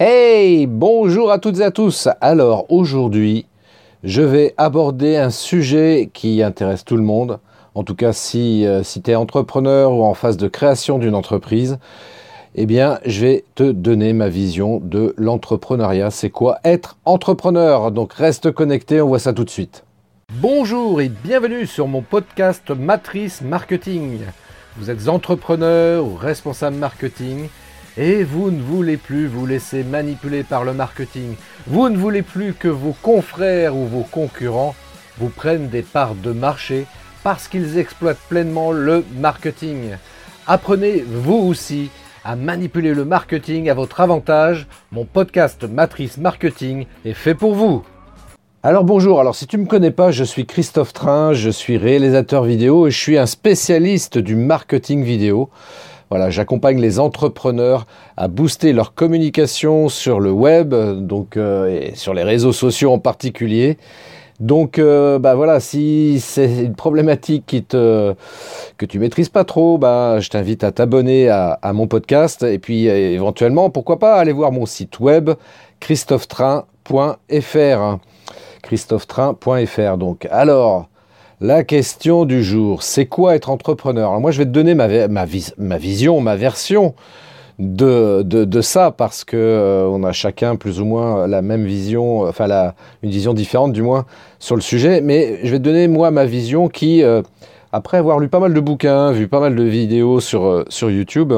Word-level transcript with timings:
Hey, 0.00 0.68
bonjour 0.68 1.32
à 1.32 1.40
toutes 1.40 1.58
et 1.58 1.64
à 1.64 1.72
tous. 1.72 2.08
Alors 2.20 2.66
aujourd'hui, 2.68 3.46
je 4.04 4.22
vais 4.22 4.54
aborder 4.56 5.16
un 5.16 5.30
sujet 5.30 6.08
qui 6.14 6.40
intéresse 6.40 6.84
tout 6.84 6.96
le 6.96 7.02
monde. 7.02 7.40
En 7.74 7.82
tout 7.82 7.96
cas, 7.96 8.12
si, 8.12 8.64
euh, 8.64 8.84
si 8.84 9.02
tu 9.02 9.10
es 9.10 9.16
entrepreneur 9.16 9.90
ou 9.90 10.04
en 10.04 10.14
phase 10.14 10.36
de 10.36 10.46
création 10.46 10.98
d'une 10.98 11.16
entreprise, 11.16 11.80
eh 12.54 12.64
bien, 12.64 13.00
je 13.06 13.26
vais 13.26 13.44
te 13.56 13.72
donner 13.72 14.12
ma 14.12 14.28
vision 14.28 14.78
de 14.78 15.14
l'entrepreneuriat. 15.16 16.12
C'est 16.12 16.30
quoi 16.30 16.60
être 16.62 16.96
entrepreneur? 17.04 17.90
Donc 17.90 18.12
reste 18.12 18.52
connecté, 18.52 19.02
on 19.02 19.08
voit 19.08 19.18
ça 19.18 19.32
tout 19.32 19.44
de 19.44 19.50
suite. 19.50 19.82
Bonjour 20.34 21.00
et 21.00 21.08
bienvenue 21.08 21.66
sur 21.66 21.88
mon 21.88 22.02
podcast 22.02 22.70
Matrice 22.70 23.40
Marketing. 23.40 24.20
Vous 24.76 24.90
êtes 24.90 25.08
entrepreneur 25.08 26.04
ou 26.04 26.14
responsable 26.14 26.76
marketing? 26.76 27.48
Et 27.98 28.22
vous 28.22 28.52
ne 28.52 28.62
voulez 28.62 28.96
plus 28.96 29.26
vous 29.26 29.44
laisser 29.44 29.82
manipuler 29.82 30.44
par 30.44 30.62
le 30.64 30.72
marketing. 30.72 31.34
Vous 31.66 31.88
ne 31.88 31.96
voulez 31.96 32.22
plus 32.22 32.54
que 32.54 32.68
vos 32.68 32.94
confrères 33.02 33.76
ou 33.76 33.86
vos 33.86 34.04
concurrents 34.04 34.76
vous 35.18 35.30
prennent 35.30 35.68
des 35.68 35.82
parts 35.82 36.14
de 36.14 36.30
marché 36.30 36.86
parce 37.24 37.48
qu'ils 37.48 37.76
exploitent 37.76 38.20
pleinement 38.28 38.70
le 38.70 39.04
marketing. 39.18 39.96
Apprenez 40.46 41.04
vous 41.06 41.34
aussi 41.34 41.90
à 42.24 42.36
manipuler 42.36 42.94
le 42.94 43.04
marketing 43.04 43.68
à 43.68 43.74
votre 43.74 44.00
avantage. 44.00 44.68
Mon 44.92 45.04
podcast 45.04 45.64
Matrice 45.64 46.18
Marketing 46.18 46.86
est 47.04 47.14
fait 47.14 47.34
pour 47.34 47.54
vous. 47.54 47.82
Alors 48.62 48.84
bonjour, 48.84 49.20
alors 49.20 49.34
si 49.34 49.46
tu 49.46 49.56
ne 49.56 49.62
me 49.62 49.68
connais 49.68 49.90
pas, 49.90 50.10
je 50.10 50.24
suis 50.24 50.46
Christophe 50.46 50.92
Train, 50.92 51.32
je 51.32 51.50
suis 51.50 51.76
réalisateur 51.76 52.44
vidéo 52.44 52.86
et 52.86 52.90
je 52.90 52.98
suis 52.98 53.18
un 53.18 53.26
spécialiste 53.26 54.18
du 54.18 54.36
marketing 54.36 55.02
vidéo. 55.02 55.48
Voilà, 56.10 56.30
j'accompagne 56.30 56.80
les 56.80 56.98
entrepreneurs 56.98 57.86
à 58.16 58.28
booster 58.28 58.72
leur 58.72 58.94
communication 58.94 59.90
sur 59.90 60.20
le 60.20 60.30
web, 60.30 60.74
donc 60.74 61.36
euh, 61.36 61.68
et 61.68 61.94
sur 61.96 62.14
les 62.14 62.22
réseaux 62.22 62.52
sociaux 62.52 62.92
en 62.92 62.98
particulier. 62.98 63.76
Donc, 64.40 64.78
euh, 64.78 65.18
bah 65.18 65.34
voilà, 65.34 65.60
si 65.60 66.18
c'est 66.20 66.64
une 66.64 66.76
problématique 66.76 67.44
qui 67.46 67.62
te 67.62 68.14
que 68.78 68.86
tu 68.86 68.98
maîtrises 68.98 69.28
pas 69.28 69.44
trop, 69.44 69.76
bah 69.76 70.20
je 70.20 70.30
t'invite 70.30 70.64
à 70.64 70.72
t'abonner 70.72 71.28
à, 71.28 71.58
à, 71.60 71.72
mon 71.72 71.88
podcast 71.88 72.42
et 72.42 72.58
puis 72.58 72.86
éventuellement, 72.86 73.68
pourquoi 73.68 73.98
pas 73.98 74.16
aller 74.16 74.32
voir 74.32 74.52
mon 74.52 74.64
site 74.64 75.00
web 75.00 75.30
christophetrain.fr. 75.80 77.98
christophetrain.fr. 78.62 79.96
Donc, 79.98 80.26
alors. 80.30 80.88
La 81.40 81.62
question 81.62 82.24
du 82.24 82.42
jour, 82.42 82.82
c'est 82.82 83.06
quoi 83.06 83.36
être 83.36 83.48
entrepreneur? 83.48 84.08
Alors 84.08 84.20
moi, 84.20 84.32
je 84.32 84.38
vais 84.38 84.44
te 84.44 84.50
donner 84.50 84.74
ma, 84.74 84.88
vision, 85.76 86.20
ma 86.20 86.34
version 86.34 86.96
de 87.60 88.60
ça, 88.60 88.90
parce 88.90 89.22
que 89.22 89.36
euh, 89.36 89.86
on 89.86 90.02
a 90.02 90.10
chacun 90.10 90.56
plus 90.56 90.80
ou 90.80 90.84
moins 90.84 91.28
la 91.28 91.40
même 91.40 91.64
vision, 91.64 92.22
enfin 92.22 92.48
la, 92.48 92.74
une 93.04 93.10
vision 93.10 93.34
différente 93.34 93.72
du 93.72 93.82
moins 93.82 94.04
sur 94.40 94.56
le 94.56 94.60
sujet. 94.60 95.00
Mais 95.00 95.38
je 95.44 95.52
vais 95.52 95.58
te 95.58 95.62
donner 95.62 95.86
moi 95.86 96.10
ma 96.10 96.24
vision 96.24 96.66
qui, 96.66 97.04
euh, 97.04 97.22
après 97.70 97.98
avoir 97.98 98.18
lu 98.18 98.28
pas 98.28 98.40
mal 98.40 98.52
de 98.52 98.60
bouquins, 98.60 99.12
vu 99.12 99.28
pas 99.28 99.38
mal 99.38 99.54
de 99.54 99.62
vidéos 99.62 100.18
sur, 100.18 100.44
euh, 100.44 100.64
sur 100.68 100.90
YouTube, 100.90 101.32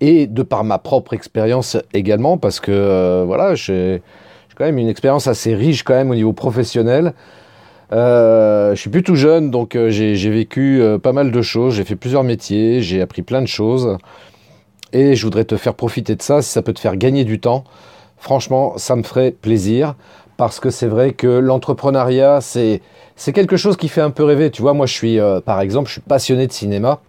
et 0.00 0.28
de 0.28 0.42
par 0.44 0.62
ma 0.62 0.78
propre 0.78 1.14
expérience 1.14 1.76
également, 1.94 2.38
parce 2.38 2.60
que 2.60 3.24
voilà, 3.26 3.56
j'ai 3.56 4.02
quand 4.56 4.64
même 4.64 4.78
une 4.78 4.88
expérience 4.88 5.26
assez 5.26 5.52
riche 5.52 5.82
quand 5.82 5.94
même 5.94 6.12
au 6.12 6.14
niveau 6.14 6.32
professionnel. 6.32 7.12
Euh, 7.92 8.74
je 8.74 8.80
suis 8.80 8.88
plus 8.88 9.02
tout 9.02 9.16
jeune, 9.16 9.50
donc 9.50 9.76
euh, 9.76 9.90
j'ai 9.90 10.30
vécu 10.30 10.80
euh, 10.80 10.98
pas 10.98 11.12
mal 11.12 11.30
de 11.30 11.42
choses, 11.42 11.74
j'ai 11.74 11.84
fait 11.84 11.96
plusieurs 11.96 12.24
métiers, 12.24 12.80
j'ai 12.80 13.02
appris 13.02 13.20
plein 13.22 13.42
de 13.42 13.46
choses. 13.46 13.98
Et 14.94 15.14
je 15.14 15.24
voudrais 15.24 15.44
te 15.44 15.56
faire 15.56 15.74
profiter 15.74 16.16
de 16.16 16.22
ça, 16.22 16.40
si 16.42 16.50
ça 16.50 16.62
peut 16.62 16.72
te 16.72 16.80
faire 16.80 16.96
gagner 16.96 17.24
du 17.24 17.38
temps. 17.38 17.64
Franchement, 18.16 18.74
ça 18.78 18.96
me 18.96 19.02
ferait 19.02 19.30
plaisir, 19.30 19.94
parce 20.36 20.58
que 20.60 20.70
c'est 20.70 20.86
vrai 20.86 21.12
que 21.12 21.26
l'entrepreneuriat, 21.26 22.40
c'est 22.40 22.80
quelque 23.32 23.56
chose 23.56 23.76
qui 23.76 23.88
fait 23.88 24.00
un 24.00 24.10
peu 24.10 24.24
rêver. 24.24 24.50
Tu 24.50 24.62
vois, 24.62 24.74
moi, 24.74 24.86
je 24.86 24.92
suis, 24.92 25.18
par 25.44 25.60
exemple, 25.60 25.88
je 25.88 25.94
suis 25.94 26.02
passionné 26.02 26.46
de 26.46 26.52
cinéma. 26.52 27.00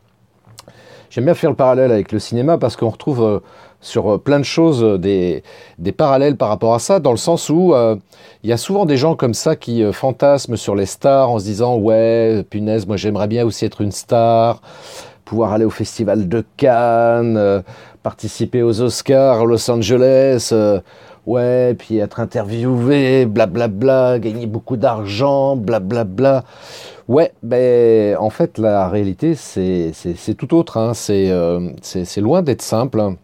J'aime 1.09 1.25
bien 1.25 1.33
faire 1.33 1.49
le 1.49 1.55
parallèle 1.55 1.91
avec 1.91 2.11
le 2.11 2.19
cinéma, 2.19 2.57
parce 2.57 2.77
qu'on 2.77 2.89
retrouve 2.89 3.41
sur 3.83 4.13
euh, 4.13 4.17
plein 4.17 4.39
de 4.39 4.45
choses, 4.45 4.83
euh, 4.83 4.97
des, 4.97 5.44
des, 5.77 5.91
parallèles 5.91 6.38
par 6.38 6.49
rapport 6.49 6.73
à 6.73 6.79
ça, 6.79 6.99
dans 6.99 7.11
le 7.11 7.17
sens 7.17 7.49
où 7.49 7.73
euh, 7.73 7.95
il 8.44 8.49
y 8.49 8.53
a 8.53 8.57
souvent 8.57 8.85
des 8.85 8.97
gens 8.97 9.16
comme 9.16 9.33
ça 9.33 9.55
qui 9.55 9.83
fantasment 9.91 10.55
sur 10.55 10.75
les 10.75 10.85
stars 10.85 11.29
en 11.29 11.39
se 11.39 11.44
disant 11.44 11.77
ouais, 11.77 12.43
punaise, 12.49 12.88
moi 12.88 12.97
j'aimerais 12.97 13.27
bien 13.27 13.45
aussi 13.45 13.66
être 13.66 13.81
une 13.81 13.91
star, 13.91 14.61
pouvoir 15.25 15.53
aller 15.53 15.66
au 15.66 15.69
festival 15.69 16.27
de 16.27 16.43
Cannes, 16.57 17.63
participer 18.01 18.63
aux 18.63 18.81
Oscars 18.81 19.41
à 19.41 19.45
Los 19.45 19.69
Angeles, 19.69 20.53
ouais, 21.25 21.73
puis 21.77 21.99
être 21.99 22.19
interviewé, 22.19 23.25
blablabla, 23.25 23.67
bla, 23.67 24.17
bla, 24.17 24.19
gagner 24.19 24.45
beaucoup 24.45 24.77
d'argent, 24.77 25.55
blablabla. 25.55 26.03
Bla. 26.03 26.43
Ouais, 27.07 27.33
ben 27.43 28.16
en 28.17 28.29
fait 28.29 28.57
la 28.57 28.88
réalité 28.88 29.35
c'est 29.35 29.93
tout 30.38 30.53
autre, 30.53 30.77
hein. 30.77 30.93
c'est 30.93 32.22
loin 32.22 32.41
d'être 32.41 32.61
simple. 32.61 33.16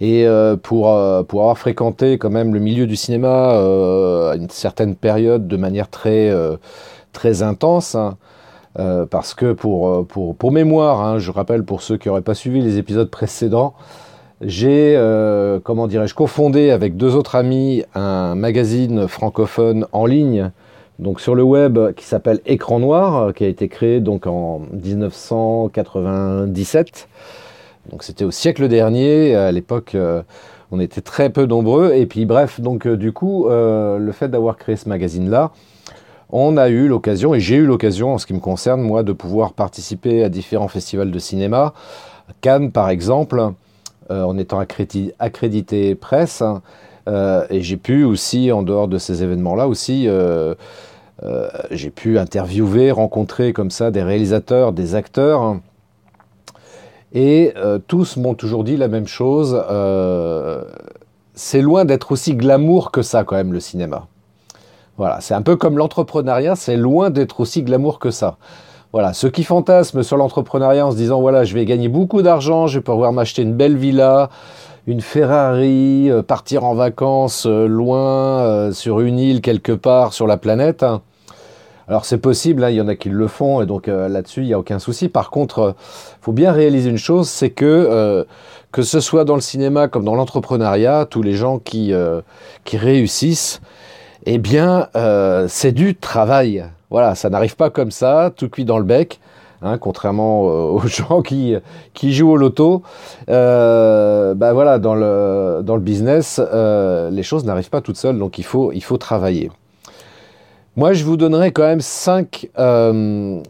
Et 0.00 0.26
euh, 0.26 0.56
pour, 0.56 0.90
euh, 0.90 1.22
pour 1.22 1.42
avoir 1.42 1.58
fréquenté 1.58 2.16
quand 2.16 2.30
même 2.30 2.54
le 2.54 2.60
milieu 2.60 2.86
du 2.86 2.96
cinéma 2.96 3.52
euh, 3.52 4.32
à 4.32 4.36
une 4.36 4.48
certaine 4.48 4.96
période 4.96 5.46
de 5.46 5.56
manière 5.58 5.90
très, 5.90 6.34
très 7.12 7.42
intense, 7.42 7.94
hein, 7.94 8.16
parce 9.10 9.34
que 9.34 9.52
pour, 9.52 10.06
pour, 10.06 10.34
pour 10.34 10.52
mémoire, 10.52 11.02
hein, 11.02 11.18
je 11.18 11.30
rappelle 11.30 11.64
pour 11.64 11.82
ceux 11.82 11.98
qui 11.98 12.08
n'auraient 12.08 12.22
pas 12.22 12.34
suivi 12.34 12.62
les 12.62 12.78
épisodes 12.78 13.10
précédents, 13.10 13.74
j'ai, 14.40 14.98
comment 15.64 15.86
dirais-je, 15.86 16.14
cofondé 16.14 16.70
avec 16.70 16.96
deux 16.96 17.14
autres 17.14 17.34
amis 17.34 17.84
un 17.94 18.34
magazine 18.34 19.06
francophone 19.06 19.86
en 19.92 20.06
ligne, 20.06 20.50
donc 20.98 21.20
sur 21.20 21.34
le 21.34 21.42
web, 21.42 21.92
qui 21.94 22.06
s'appelle 22.06 22.40
Écran 22.46 22.78
Noir, 22.78 23.34
qui 23.34 23.44
a 23.44 23.48
été 23.48 23.68
créé 23.68 24.00
donc 24.00 24.26
en 24.26 24.62
1997. 24.72 27.06
Donc 27.88 28.04
c'était 28.04 28.24
au 28.24 28.30
siècle 28.30 28.68
dernier. 28.68 29.34
À 29.34 29.52
l'époque, 29.52 29.94
euh, 29.94 30.22
on 30.70 30.80
était 30.80 31.00
très 31.00 31.30
peu 31.30 31.46
nombreux. 31.46 31.92
Et 31.94 32.06
puis 32.06 32.26
bref, 32.26 32.60
donc 32.60 32.86
euh, 32.86 32.96
du 32.96 33.12
coup, 33.12 33.48
euh, 33.48 33.98
le 33.98 34.12
fait 34.12 34.28
d'avoir 34.28 34.56
créé 34.56 34.76
ce 34.76 34.88
magazine-là, 34.88 35.50
on 36.32 36.56
a 36.56 36.68
eu 36.68 36.86
l'occasion, 36.86 37.34
et 37.34 37.40
j'ai 37.40 37.56
eu 37.56 37.66
l'occasion 37.66 38.14
en 38.14 38.18
ce 38.18 38.26
qui 38.26 38.34
me 38.34 38.38
concerne, 38.38 38.80
moi, 38.80 39.02
de 39.02 39.12
pouvoir 39.12 39.52
participer 39.52 40.22
à 40.22 40.28
différents 40.28 40.68
festivals 40.68 41.10
de 41.10 41.18
cinéma. 41.18 41.74
Cannes, 42.40 42.70
par 42.70 42.88
exemple, 42.88 43.50
en 44.08 44.38
étant 44.38 44.60
accrédité, 44.60 45.94
presse. 45.96 46.44
et 47.08 47.62
j'ai 47.62 47.76
pu 47.76 48.04
aussi, 48.04 48.52
en 48.52 48.62
dehors 48.62 48.86
de 48.86 48.96
ces 48.98 49.24
événements-là 49.24 49.66
aussi, 49.66 50.08
j'ai 51.72 51.90
pu 51.90 52.16
interviewer, 52.16 52.92
rencontrer 52.92 53.52
comme 53.52 53.72
ça 53.72 53.90
des 53.90 54.04
réalisateurs, 54.04 54.72
des 54.72 54.94
acteurs 54.94 55.56
et 57.12 57.52
euh, 57.56 57.78
tous 57.86 58.16
m'ont 58.16 58.34
toujours 58.34 58.64
dit 58.64 58.76
la 58.76 58.88
même 58.88 59.06
chose. 59.06 59.60
Euh, 59.70 60.62
c'est 61.34 61.62
loin 61.62 61.84
d'être 61.84 62.12
aussi 62.12 62.34
glamour 62.34 62.90
que 62.90 63.02
ça, 63.02 63.24
quand 63.24 63.36
même, 63.36 63.52
le 63.52 63.60
cinéma. 63.60 64.06
Voilà, 64.96 65.20
c'est 65.20 65.34
un 65.34 65.42
peu 65.42 65.56
comme 65.56 65.78
l'entrepreneuriat, 65.78 66.56
c'est 66.56 66.76
loin 66.76 67.10
d'être 67.10 67.40
aussi 67.40 67.62
glamour 67.62 67.98
que 67.98 68.10
ça. 68.10 68.36
Voilà, 68.92 69.12
ceux 69.12 69.30
qui 69.30 69.44
fantasment 69.44 70.02
sur 70.02 70.16
l'entrepreneuriat 70.16 70.86
en 70.86 70.90
se 70.90 70.96
disant 70.96 71.20
voilà, 71.20 71.44
je 71.44 71.54
vais 71.54 71.64
gagner 71.64 71.88
beaucoup 71.88 72.22
d'argent, 72.22 72.66
je 72.66 72.78
vais 72.78 72.82
pouvoir 72.82 73.12
m'acheter 73.12 73.42
une 73.42 73.54
belle 73.54 73.76
villa, 73.76 74.30
une 74.86 75.00
Ferrari, 75.00 76.10
euh, 76.10 76.22
partir 76.22 76.64
en 76.64 76.74
vacances 76.74 77.46
loin 77.46 78.72
sur 78.72 79.00
une 79.00 79.18
île 79.18 79.40
quelque 79.40 79.72
part 79.72 80.12
sur 80.12 80.26
la 80.26 80.36
planète. 80.36 80.82
Hein. 80.82 81.02
Alors 81.90 82.04
c'est 82.04 82.18
possible, 82.18 82.62
hein, 82.62 82.70
il 82.70 82.76
y 82.76 82.80
en 82.80 82.86
a 82.86 82.94
qui 82.94 83.08
le 83.08 83.26
font, 83.26 83.62
et 83.62 83.66
donc 83.66 83.88
euh, 83.88 84.08
là-dessus, 84.08 84.42
il 84.42 84.46
n'y 84.46 84.52
a 84.52 84.58
aucun 84.60 84.78
souci. 84.78 85.08
Par 85.08 85.30
contre, 85.30 85.58
il 85.58 85.70
euh, 85.70 86.18
faut 86.20 86.30
bien 86.30 86.52
réaliser 86.52 86.88
une 86.88 86.98
chose, 86.98 87.28
c'est 87.28 87.50
que 87.50 87.64
euh, 87.64 88.22
que 88.70 88.82
ce 88.82 89.00
soit 89.00 89.24
dans 89.24 89.34
le 89.34 89.40
cinéma 89.40 89.88
comme 89.88 90.04
dans 90.04 90.14
l'entrepreneuriat, 90.14 91.04
tous 91.10 91.20
les 91.20 91.32
gens 91.32 91.58
qui, 91.58 91.92
qui 92.62 92.76
réussissent, 92.76 93.60
eh 94.24 94.38
bien, 94.38 94.86
c'est 95.48 95.72
du 95.72 95.96
travail. 95.96 96.64
Voilà, 96.90 97.16
ça 97.16 97.28
n'arrive 97.28 97.56
pas 97.56 97.70
comme 97.70 97.90
ça, 97.90 98.30
tout 98.36 98.48
cuit 98.48 98.64
dans 98.64 98.78
le 98.78 98.84
bec. 98.84 99.18
Hein, 99.62 99.76
contrairement 99.76 100.42
aux 100.44 100.86
gens 100.86 101.22
qui, 101.22 101.56
qui 101.92 102.12
jouent 102.12 102.30
au 102.30 102.36
loto, 102.36 102.84
euh, 103.28 104.34
bah 104.34 104.52
voilà, 104.52 104.78
dans 104.78 104.94
le, 104.94 105.62
dans 105.64 105.74
le 105.74 105.82
business, 105.82 106.40
les 106.40 107.24
choses 107.24 107.44
n'arrivent 107.44 107.70
pas 107.70 107.80
toutes 107.80 107.96
seules, 107.96 108.16
donc 108.20 108.38
il 108.38 108.44
faut, 108.44 108.70
il 108.70 108.84
faut 108.84 108.96
travailler. 108.96 109.50
Moi, 110.80 110.94
je 110.94 111.04
vous 111.04 111.18
donnerai 111.18 111.52
quand 111.52 111.64
même 111.64 111.82
cinq, 111.82 112.48
euh, 112.58 113.42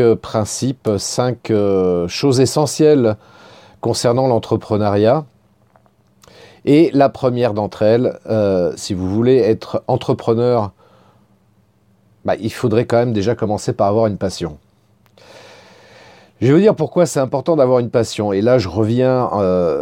euh, 0.00 0.16
principes, 0.16 0.90
cinq 0.98 1.52
euh, 1.52 2.08
choses 2.08 2.40
essentielles 2.40 3.14
concernant 3.80 4.26
l'entrepreneuriat. 4.26 5.26
Et 6.64 6.90
la 6.92 7.08
première 7.08 7.54
d'entre 7.54 7.82
elles, 7.82 8.18
si 8.74 8.94
vous 8.94 9.08
voulez 9.08 9.36
être 9.36 9.84
entrepreneur, 9.86 10.72
bah, 12.24 12.34
il 12.40 12.52
faudrait 12.52 12.84
quand 12.84 12.96
même 12.96 13.12
déjà 13.12 13.36
commencer 13.36 13.72
par 13.72 13.86
avoir 13.86 14.08
une 14.08 14.18
passion. 14.18 14.58
Je 16.40 16.48
vais 16.48 16.52
vous 16.52 16.58
dire 16.58 16.74
pourquoi 16.74 17.06
c'est 17.06 17.20
important 17.20 17.54
d'avoir 17.54 17.78
une 17.78 17.90
passion. 17.90 18.32
Et 18.32 18.40
là, 18.40 18.58
je 18.58 18.68
reviens 18.68 19.22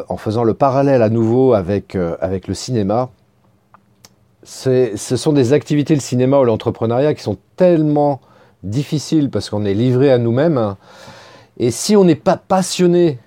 en 0.06 0.16
faisant 0.18 0.44
le 0.44 0.52
parallèle 0.52 1.00
à 1.00 1.08
nouveau 1.08 1.54
avec, 1.54 1.96
avec 2.20 2.46
le 2.46 2.52
cinéma. 2.52 3.08
Ce 4.44 4.96
sont 4.96 5.32
des 5.32 5.52
activités, 5.52 5.94
le 5.94 6.00
cinéma 6.00 6.38
ou 6.38 6.44
l'entrepreneuriat, 6.44 7.14
qui 7.14 7.22
sont 7.22 7.38
tellement 7.56 8.20
difficiles 8.62 9.30
parce 9.30 9.50
qu'on 9.50 9.64
est 9.64 9.74
livré 9.74 10.12
à 10.12 10.18
nous-mêmes. 10.18 10.76
Et 11.58 11.70
si 11.70 11.96
on 11.96 12.04
n'est 12.04 12.14
pas 12.14 12.36
passionné 12.36 13.18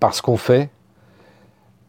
par 0.00 0.14
ce 0.14 0.22
qu'on 0.22 0.36
fait, 0.36 0.70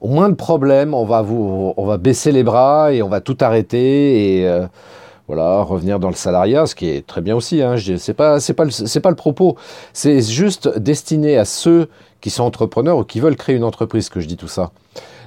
au 0.01 0.07
moins 0.07 0.29
de 0.29 0.35
problèmes, 0.35 0.93
on 0.93 1.05
va, 1.05 1.23
on 1.23 1.85
va 1.85 1.97
baisser 1.97 2.31
les 2.31 2.43
bras 2.43 2.93
et 2.93 3.01
on 3.01 3.09
va 3.09 3.21
tout 3.21 3.37
arrêter. 3.41 4.39
Et. 4.39 4.47
Euh, 4.47 4.67
voilà, 5.29 5.61
revenir 5.61 5.99
dans 5.99 6.09
le 6.09 6.15
salariat, 6.15 6.65
ce 6.65 6.73
qui 6.73 6.89
est 6.89 7.05
très 7.05 7.21
bien 7.21 7.35
aussi. 7.35 7.61
Hein, 7.61 7.75
c'est 7.99 8.15
pas, 8.15 8.39
pas, 8.39 8.65
pas 8.65 9.09
le 9.11 9.15
propos. 9.15 9.57
C'est 9.93 10.23
juste 10.23 10.79
destiné 10.79 11.37
à 11.37 11.45
ceux 11.45 11.87
qui 12.19 12.31
sont 12.31 12.43
entrepreneurs 12.43 12.97
ou 12.97 13.03
qui 13.03 13.19
veulent 13.19 13.35
créer 13.35 13.55
une 13.55 13.63
entreprise 13.63 14.09
que 14.09 14.21
je 14.21 14.27
dis 14.27 14.37
tout 14.37 14.47
ça. 14.47 14.71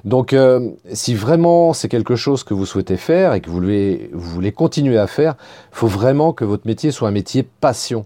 Donc, 0.04 0.32
euh, 0.32 0.70
si 0.92 1.14
vraiment 1.14 1.72
c'est 1.72 1.88
quelque 1.88 2.16
chose 2.16 2.42
que 2.42 2.54
vous 2.54 2.66
souhaitez 2.66 2.96
faire 2.96 3.34
et 3.34 3.40
que 3.40 3.48
vous 3.48 3.56
voulez, 3.56 4.10
vous 4.12 4.30
voulez 4.30 4.52
continuer 4.52 4.98
à 4.98 5.06
faire, 5.06 5.34
il 5.72 5.76
faut 5.76 5.86
vraiment 5.86 6.32
que 6.32 6.44
votre 6.44 6.66
métier 6.66 6.90
soit 6.90 7.08
un 7.08 7.12
métier 7.12 7.44
passion. 7.60 8.04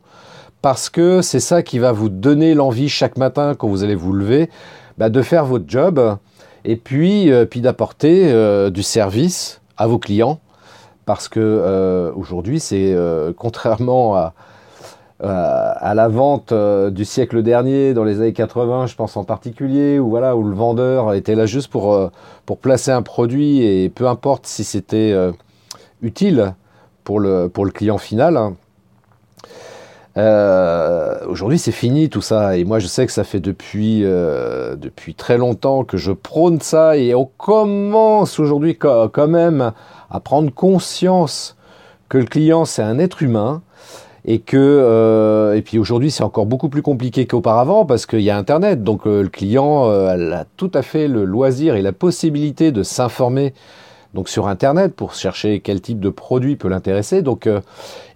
Parce 0.60 0.90
que 0.90 1.22
c'est 1.22 1.40
ça 1.40 1.62
qui 1.62 1.78
va 1.78 1.93
vous 1.93 2.08
donner 2.08 2.54
l'envie 2.54 2.88
chaque 2.88 3.16
matin 3.16 3.54
quand 3.54 3.69
vous 3.69 3.82
allez 3.82 3.94
vous 3.94 4.12
lever 4.12 4.50
bah, 4.98 5.08
de 5.08 5.22
faire 5.22 5.46
votre 5.46 5.64
job 5.69 6.19
et 6.64 6.76
puis, 6.76 7.31
euh, 7.31 7.46
puis 7.46 7.60
d'apporter 7.60 8.31
euh, 8.31 8.69
du 8.69 8.82
service 8.82 9.60
à 9.76 9.87
vos 9.87 9.99
clients 9.99 10.40
parce 11.04 11.28
que 11.28 12.12
aujourd'hui, 12.16 12.58
c'est 12.58 12.92
contrairement 13.37 14.16
à, 14.16 14.34
à, 15.22 15.94
la 15.94 16.08
vente 16.08 16.52
euh, 16.52 16.90
du 16.90 17.04
siècle 17.04 17.42
dernier, 17.42 17.94
dans 17.94 18.04
les 18.04 18.20
années 18.20 18.32
80, 18.32 18.86
je 18.86 18.96
pense 18.96 19.16
en 19.16 19.24
particulier, 19.24 19.98
où 19.98 20.10
voilà, 20.10 20.36
où 20.36 20.42
le 20.42 20.54
vendeur 20.54 21.14
était 21.14 21.34
là 21.34 21.46
juste 21.46 21.68
pour 21.68 22.10
pour 22.44 22.58
placer 22.58 22.90
un 22.90 23.02
produit 23.02 23.62
et 23.62 23.88
peu 23.88 24.06
importe 24.06 24.46
si 24.46 24.62
c'était 24.62 25.14
utile 26.02 26.54
pour 27.04 27.20
le 27.20 27.48
pour 27.48 27.64
le 27.64 27.70
client 27.70 27.98
final. 27.98 28.36
Hein. 28.36 28.56
aujourd'hui, 31.28 31.58
c'est 31.58 31.72
fini 31.72 32.08
tout 32.10 32.22
ça. 32.22 32.56
Et 32.56 32.64
moi, 32.64 32.78
je 32.78 32.86
sais 32.86 33.06
que 33.06 33.12
ça 33.12 33.24
fait 33.24 33.40
depuis, 33.40 34.02
depuis 34.02 35.14
très 35.14 35.38
longtemps 35.38 35.84
que 35.84 35.96
je 35.96 36.12
prône 36.12 36.60
ça. 36.60 36.96
Et 36.96 37.14
on 37.14 37.30
commence 37.38 38.38
aujourd'hui 38.38 38.76
quand 38.76 39.28
même 39.28 39.72
à 40.10 40.20
prendre 40.20 40.52
conscience 40.52 41.56
que 42.08 42.18
le 42.18 42.26
client 42.26 42.64
c'est 42.64 42.82
un 42.82 42.98
être 42.98 43.22
humain 43.22 43.62
et 44.26 44.40
que 44.40 44.56
euh, 44.56 45.55
et 45.55 45.62
puis 45.62 45.78
aujourd'hui 45.78 46.11
c'est 46.11 46.25
encore 46.25 46.46
beaucoup 46.46 46.69
plus 46.69 46.82
compliqué 46.82 47.26
qu'auparavant 47.26 47.87
parce 47.87 48.06
qu'il 48.06 48.20
y 48.20 48.31
a 48.31 48.37
internet. 48.37 48.82
Donc 48.82 49.06
euh, 49.06 49.23
le 49.23 49.28
client 49.28 49.88
euh, 49.88 50.32
a 50.32 50.44
tout 50.56 50.70
à 50.75 50.82
fait 50.82 51.08
le 51.08 51.25
loisir 51.25 51.76
et 51.76 51.82
la 51.82 51.93
possibilité 51.93 52.73
de 52.73 52.82
s'informer 52.82 53.55
donc 54.14 54.28
sur 54.28 54.49
internet 54.49 54.94
pour 54.94 55.14
chercher 55.14 55.61
quel 55.61 55.81
type 55.81 56.00
de 56.00 56.11
produit 56.11 56.56
peut 56.56 56.69
l'intéresser. 56.69 57.23
Donc 57.23 57.49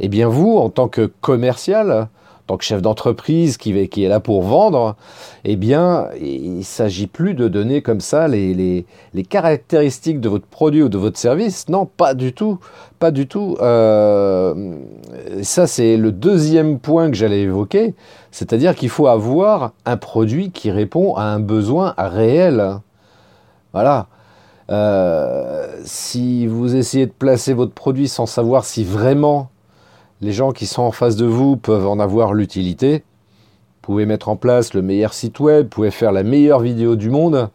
eh 0.01 0.09
bien 0.09 0.29
vous 0.29 0.57
en 0.57 0.71
tant 0.71 0.89
que 0.89 1.11
commercial 1.21 2.09
chef 2.59 2.83
d'entreprise 2.83 3.57
qui, 3.57 3.73
est 3.73 4.09
là 4.09 4.21
pour 4.21 4.43
vendre, 4.43 4.97
eh 5.45 5.57
bien, 5.57 6.09
il 6.21 6.59
ne 6.59 6.63
s'agit 6.63 7.07
plus 7.07 7.35
de 7.35 7.49
donner 7.49 7.83
comme 7.83 8.01
ça 8.01 8.29
les, 8.29 8.85
caractéristiques 9.29 10.21
de 10.21 10.29
votre 10.29 10.47
produit 10.47 10.83
ou 10.83 10.89
de 10.89 10.99
votre 10.99 11.19
service. 11.19 11.69
Non, 11.69 11.87
pas 11.87 12.15
du 12.15 12.33
tout. 12.33 12.59
Pas 12.99 13.11
du 13.11 13.27
tout. 13.27 13.57
Euh, 13.61 14.75
ça, 15.43 15.67
c'est 15.67 15.97
le 15.97 16.13
deuxième 16.13 16.79
point 16.79 17.11
que 17.11 17.17
j'allais 17.17 17.41
évoquer. 17.41 17.95
C'est-à-dire 18.31 18.75
qu'il 18.75 18.91
faut 18.91 19.07
avoir 19.07 19.73
un 19.87 19.97
produit 19.97 20.51
qui 20.51 20.71
répond 20.71 21.15
à 21.15 21.23
un 21.23 21.41
besoin 21.41 21.95
réel. 21.97 22.81
Voilà. 23.73 24.09
Euh, 24.71 25.67
si 25.85 26.47
vous 26.47 26.77
essayez 26.77 27.07
de 27.07 27.13
placer 27.13 27.55
votre 27.55 27.73
produit 27.73 28.07
sans 28.07 28.27
savoir 28.27 28.65
si 28.65 28.85
vraiment 28.85 29.51
les 30.21 30.33
gens 30.33 30.53
qui 30.53 30.67
sont 30.67 30.83
en 30.83 30.93
face 30.93 31.17
de 31.17 31.27
vous 31.27 31.57
peuvent 31.57 31.87
en 31.87 31.99
avoir 31.99 32.35
l'utilité. 32.35 32.99
Vous 32.99 33.95
pouvez 33.95 34.07
mettre 34.07 34.29
en 34.29 34.37
place 34.37 34.75
le 34.75 34.83
meilleur 34.83 35.15
site 35.15 35.41
web, 35.41 35.65
vous 35.65 35.71
pouvez 35.71 35.91
faire 35.91 36.13
la 36.13 36.23
meilleure 36.23 36.61
vidéo 36.61 36.97
du 36.97 37.11
monde, 37.11 37.49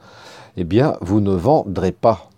eh 0.58 0.64
bien, 0.64 0.98
vous 1.02 1.22
ne 1.22 1.32
vendrez 1.32 1.92
pas. 1.92 2.30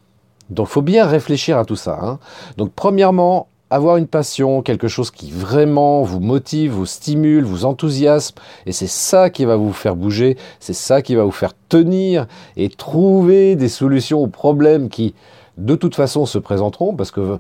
Donc, 0.50 0.68
faut 0.68 0.82
bien 0.82 1.06
réfléchir 1.06 1.58
à 1.58 1.66
tout 1.66 1.76
ça. 1.76 2.00
Hein. 2.02 2.20
Donc, 2.58 2.72
premièrement, 2.76 3.48
avoir 3.70 3.98
une 3.98 4.08
passion, 4.08 4.62
quelque 4.62 4.88
chose 4.88 5.12
qui 5.12 5.32
vraiment 5.32 6.02
vous 6.02 6.20
motive, 6.20 6.72
vous 6.72 6.86
stimule, 6.86 7.44
vous 7.44 7.66
enthousiasme, 7.66 8.36
et 8.66 8.72
c'est 8.72 8.88
ça 8.88 9.30
qui 9.30 9.46
va 9.46 9.56
vous 9.56 9.74
faire 9.74 9.96
bouger, 9.96 10.38
c'est 10.60 10.74
ça 10.74 11.02
qui 11.02 11.16
va 11.16 11.24
vous 11.24 11.32
faire 11.32 11.54
tenir 11.68 12.28
et 12.56 12.70
trouver 12.70 13.56
des 13.56 13.70
solutions 13.70 14.22
aux 14.22 14.28
problèmes 14.28 14.90
qui, 14.90 15.16
de 15.58 15.76
toute 15.76 15.96
façon, 15.96 16.26
se 16.26 16.38
présenteront, 16.38 16.96
parce 16.96 17.12
que 17.12 17.40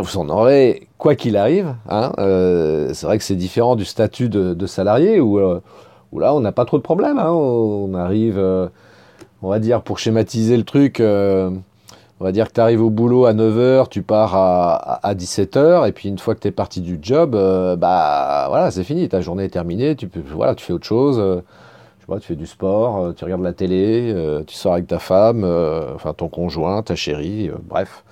vous 0.00 0.18
en 0.18 0.28
aurez 0.28 0.88
quoi 0.98 1.14
qu'il 1.14 1.36
arrive. 1.36 1.74
Hein, 1.88 2.12
euh, 2.18 2.90
c'est 2.94 3.06
vrai 3.06 3.18
que 3.18 3.24
c'est 3.24 3.36
différent 3.36 3.76
du 3.76 3.84
statut 3.84 4.28
de, 4.28 4.66
salarié 4.66 5.18
euh, 5.18 5.60
où, 6.12 6.18
là 6.18 6.34
on 6.34 6.40
n'a 6.40 6.52
pas 6.52 6.64
trop 6.64 6.78
de 6.78 6.82
problèmes. 6.82 7.18
Hein, 7.18 7.30
on 7.30 7.94
arrive, 7.94 8.38
euh, 8.38 8.68
on 9.42 9.48
va 9.48 9.58
dire 9.58 9.82
pour 9.82 9.98
schématiser 9.98 10.56
le 10.56 10.64
truc, 10.64 11.00
on 11.00 12.24
va 12.24 12.32
dire 12.32 12.48
que 12.48 12.52
tu 12.52 12.60
arrives 12.60 12.82
au 12.82 12.90
boulot 12.90 13.26
à 13.26 13.34
9h, 13.34 13.88
tu 13.88 14.02
pars 14.02 14.36
à, 14.36 15.14
17h 15.14 15.88
et 15.88 15.92
puis 15.92 16.08
une 16.08 16.18
fois 16.18 16.36
que 16.36 16.40
tu 16.40 16.48
es 16.48 16.52
parti 16.52 16.80
du 16.80 16.98
job, 17.02 17.32
bah 17.32 18.46
voilà 18.48 18.70
c'est 18.70 18.84
fini, 18.84 19.08
ta 19.08 19.20
journée 19.20 19.44
est 19.44 19.48
terminée, 19.48 19.96
tu, 19.96 20.08
fais 20.08 20.72
autre 20.72 20.86
chose. 20.86 21.42
tu 22.20 22.26
fais 22.26 22.36
du 22.36 22.46
sport, 22.46 23.12
tu 23.16 23.24
regardes 23.24 23.42
la 23.42 23.52
télé, 23.52 24.14
tu 24.46 24.54
sors 24.54 24.74
avec 24.74 24.86
ta 24.86 25.00
femme, 25.00 25.44
enfin 25.96 26.12
ton 26.12 26.28
conjoint, 26.28 26.82
ta 26.82 26.94
chérie, 26.94 27.50
bref. 27.68 28.04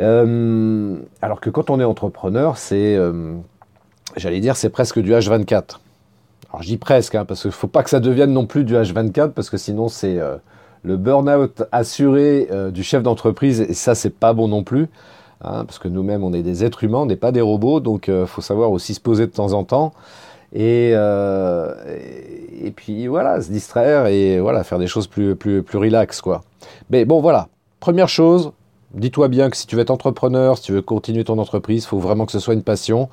Euh, 0.00 0.96
alors 1.22 1.40
que 1.40 1.50
quand 1.50 1.70
on 1.70 1.80
est 1.80 1.84
entrepreneur, 1.84 2.58
c'est, 2.58 2.96
euh, 2.96 3.34
j'allais 4.16 4.40
dire, 4.40 4.56
c'est 4.56 4.70
presque 4.70 4.98
du 4.98 5.12
H24. 5.12 5.80
Alors 6.50 6.62
je 6.62 6.68
dis 6.68 6.76
presque, 6.76 7.14
hein, 7.14 7.24
parce 7.24 7.42
qu'il 7.42 7.48
ne 7.48 7.54
faut 7.54 7.66
pas 7.66 7.82
que 7.82 7.90
ça 7.90 8.00
devienne 8.00 8.32
non 8.32 8.46
plus 8.46 8.64
du 8.64 8.74
H24, 8.74 9.30
parce 9.30 9.50
que 9.50 9.56
sinon 9.56 9.88
c'est 9.88 10.18
euh, 10.18 10.36
le 10.82 10.96
burn-out 10.96 11.64
assuré 11.72 12.48
du 12.72 12.82
chef 12.82 13.02
d'entreprise, 13.02 13.60
et 13.60 13.74
ça 13.74 13.94
c'est 13.94 14.10
pas 14.10 14.32
bon 14.32 14.48
non 14.48 14.62
plus, 14.62 14.88
hein, 15.42 15.64
parce 15.64 15.78
que 15.78 15.88
nous-mêmes 15.88 16.22
on 16.22 16.32
est 16.32 16.42
des 16.42 16.64
êtres 16.64 16.84
humains, 16.84 16.98
on 16.98 17.06
n'est 17.06 17.16
pas 17.16 17.32
des 17.32 17.40
robots, 17.40 17.80
donc 17.80 18.08
il 18.08 18.26
faut 18.26 18.42
savoir 18.42 18.70
aussi 18.70 18.94
se 18.94 19.00
poser 19.00 19.26
de 19.26 19.32
temps 19.32 19.52
en 19.52 19.64
temps. 19.64 19.92
Et, 20.54 20.94
puis 22.76 23.08
voilà, 23.08 23.42
se 23.42 23.50
distraire 23.50 24.06
et 24.06 24.38
voilà, 24.38 24.62
faire 24.62 24.78
des 24.78 24.86
choses 24.86 25.08
plus, 25.08 25.34
plus, 25.34 25.62
plus. 25.62 25.80
Mais 26.90 27.04
bon, 27.04 27.20
voilà. 27.20 27.48
Première 27.80 28.08
chose, 28.08 28.52
Dis-toi 28.96 29.28
bien 29.28 29.50
que 29.50 29.58
si 29.58 29.66
tu 29.66 29.76
veux 29.76 29.82
être 29.82 29.90
entrepreneur, 29.90 30.56
si 30.56 30.64
tu 30.64 30.72
veux 30.72 30.80
continuer 30.80 31.22
ton 31.22 31.38
entreprise, 31.38 31.84
il 31.84 31.86
faut 31.86 31.98
vraiment 31.98 32.24
que 32.24 32.32
ce 32.32 32.38
soit 32.38 32.54
une 32.54 32.62
passion. 32.62 33.10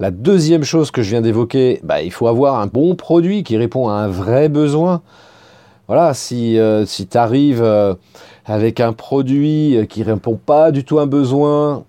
La 0.00 0.10
deuxième 0.10 0.64
chose 0.64 0.90
que 0.90 1.02
je 1.02 1.10
viens 1.10 1.20
d'évoquer, 1.20 1.78
bah, 1.84 2.02
il 2.02 2.10
faut 2.10 2.26
avoir 2.26 2.58
un 2.60 2.66
bon 2.66 2.96
produit 2.96 3.44
qui 3.44 3.56
répond 3.56 3.88
à 3.88 3.92
un 3.92 4.08
vrai 4.08 4.48
besoin. 4.48 5.02
Voilà, 5.86 6.14
si, 6.14 6.58
euh, 6.58 6.84
si 6.84 7.06
tu 7.06 7.16
arrives 7.16 7.62
euh, 7.62 7.94
avec 8.44 8.80
un 8.80 8.92
produit 8.92 9.76
euh, 9.76 9.84
qui 9.84 10.02
répond 10.02 10.34
pas 10.34 10.72
du 10.72 10.84
tout 10.84 10.98
à 10.98 11.02
un 11.02 11.06
besoin, 11.06 11.84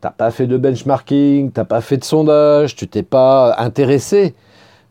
t'as 0.00 0.10
pas 0.10 0.30
fait 0.30 0.46
de 0.46 0.56
benchmarking, 0.56 1.50
t'as 1.50 1.64
pas 1.64 1.80
fait 1.80 1.96
de 1.96 2.04
sondage, 2.04 2.76
tu 2.76 2.86
t'es 2.86 3.02
pas 3.02 3.56
intéressé 3.58 4.34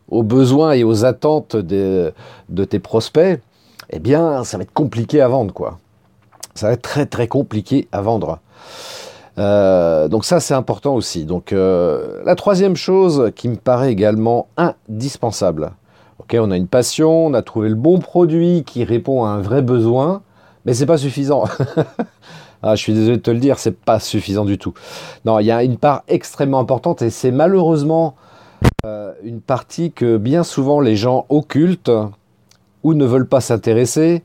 aux 0.10 0.24
besoins 0.24 0.74
et 0.74 0.84
aux 0.84 1.06
attentes 1.06 1.56
de, 1.56 2.12
de 2.50 2.66
tes 2.66 2.80
prospects, 2.80 3.40
eh 3.90 4.00
bien, 4.00 4.44
ça 4.44 4.58
va 4.58 4.64
être 4.64 4.74
compliqué 4.74 5.22
à 5.22 5.30
vendre, 5.30 5.54
quoi 5.54 5.78
ça 6.60 6.68
va 6.68 6.74
être 6.74 6.82
très 6.82 7.06
très 7.06 7.28
compliqué 7.28 7.88
à 7.92 8.02
vendre. 8.02 8.40
Euh, 9.38 10.10
donc 10.10 10.26
ça 10.26 10.42
c'est 10.42 10.54
important 10.54 10.94
aussi. 10.94 11.24
Donc 11.24 11.54
euh, 11.54 12.22
la 12.26 12.36
troisième 12.36 12.76
chose 12.76 13.32
qui 13.36 13.48
me 13.48 13.56
paraît 13.56 13.92
également 13.92 14.48
indispensable. 14.58 15.72
Ok, 16.20 16.36
on 16.38 16.52
a 16.52 16.58
une 16.58 16.68
passion, 16.68 17.28
on 17.28 17.34
a 17.34 17.42
trouvé 17.42 17.70
le 17.70 17.76
bon 17.76 18.00
produit 18.00 18.64
qui 18.66 18.84
répond 18.84 19.24
à 19.24 19.30
un 19.30 19.42
vrai 19.42 19.62
besoin, 19.62 20.22
mais 20.66 20.74
c'est 20.74 20.86
pas 20.86 20.98
suffisant. 20.98 21.46
ah, 22.62 22.76
je 22.76 22.82
suis 22.82 22.94
désolé 22.94 23.16
de 23.16 23.22
te 23.22 23.32
le 23.32 23.40
dire, 23.40 23.58
c'est 23.58 23.80
pas 23.80 24.02
suffisant 24.02 24.44
du 24.44 24.58
tout. 24.58 24.74
Non, 25.24 25.40
il 25.40 25.46
y 25.46 25.52
a 25.52 25.64
une 25.64 25.78
part 25.78 26.04
extrêmement 26.10 26.60
importante 26.60 27.02
et 27.02 27.10
c'est 27.10 27.32
malheureusement 27.32 28.16
euh, 28.86 29.14
une 29.24 29.40
partie 29.40 29.94
que 29.94 30.18
bien 30.18 30.44
souvent 30.44 30.82
les 30.82 30.98
gens 30.98 31.26
occultent 31.30 31.92
ou 32.84 32.94
ne 32.94 33.06
veulent 33.06 33.30
pas 33.30 33.40
s'intéresser 33.40 34.24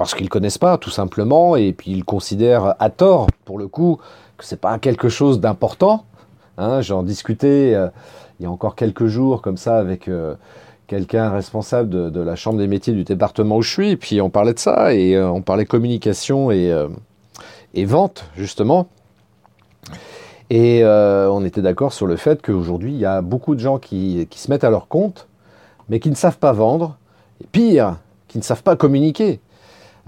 parce 0.00 0.14
qu'ils 0.14 0.30
connaissent 0.30 0.56
pas, 0.56 0.78
tout 0.78 0.88
simplement, 0.88 1.56
et 1.56 1.74
puis 1.74 1.90
ils 1.90 2.06
considèrent 2.06 2.74
à 2.78 2.88
tort, 2.88 3.26
pour 3.44 3.58
le 3.58 3.68
coup, 3.68 3.98
que 4.38 4.46
c'est 4.46 4.58
pas 4.58 4.78
quelque 4.78 5.10
chose 5.10 5.40
d'important. 5.40 6.06
Hein, 6.56 6.80
J'en 6.80 7.02
discutais 7.02 7.74
euh, 7.74 7.88
il 8.38 8.44
y 8.44 8.46
a 8.46 8.50
encore 8.50 8.76
quelques 8.76 9.08
jours, 9.08 9.42
comme 9.42 9.58
ça, 9.58 9.76
avec 9.76 10.08
euh, 10.08 10.36
quelqu'un 10.86 11.28
responsable 11.28 11.90
de, 12.10 12.20
la 12.22 12.34
chambre 12.34 12.56
des 12.56 12.66
métiers 12.66 12.94
du 12.94 13.04
département 13.04 13.58
où 13.58 13.62
je 13.62 13.70
suis, 13.70 13.90
et 13.90 13.98
puis 13.98 14.22
on 14.22 14.30
parlait 14.30 14.54
de 14.54 14.58
ça, 14.58 14.94
et 14.94 15.14
euh, 15.14 15.28
on 15.28 15.42
parlait 15.42 15.66
communication 15.66 16.50
et, 16.50 16.74
et 17.74 17.84
vente, 17.84 18.24
justement. 18.36 18.88
Et 20.48 20.82
on 20.82 21.44
était 21.44 21.60
d'accord 21.60 21.92
sur 21.92 22.06
le 22.06 22.16
fait 22.16 22.40
qu'aujourd'hui, 22.40 22.92
il 22.94 22.98
y 22.98 23.04
a 23.04 23.20
beaucoup 23.20 23.54
de 23.54 23.60
gens 23.60 23.78
qui, 23.78 24.26
qui, 24.30 24.38
se 24.38 24.50
mettent 24.50 24.64
à 24.64 24.70
leur 24.70 24.88
compte 24.88 25.28
mais 25.90 26.00
qui 26.00 26.08
ne 26.08 26.14
savent 26.14 26.38
pas 26.38 26.52
vendre, 26.52 26.96
et 27.44 27.46
pire, 27.46 27.98
qui 28.28 28.38
ne 28.38 28.42
savent 28.42 28.62
pas 28.62 28.76
communiquer. 28.76 29.40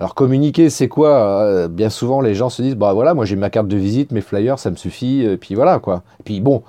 Alors 0.03 0.17
communiquer, 0.17 0.69
c'est 0.69 0.89
quoi? 0.89 1.11
Euh, 1.45 1.69
Bien 1.69 1.89
souvent, 1.89 2.21
les 2.21 2.35
gens 2.35 2.51
se 2.51 2.61
disent, 2.61 2.75
bah 2.75 2.93
voilà, 2.93 3.15
moi 3.15 3.25
j'ai 3.25 3.37
ma 3.37 3.51
carte 3.51 3.69
de 3.69 3.77
visite, 3.77 4.11
mes 4.11 4.21
flyers, 4.21 4.59
ça 4.59 4.73
me 4.73 4.75
suffit, 4.75 5.23
et 5.23 5.37
puis 5.37 5.55
voilà 5.55 5.79
quoi. 5.79 6.03
Puis 6.25 6.41
bon, 6.41 6.65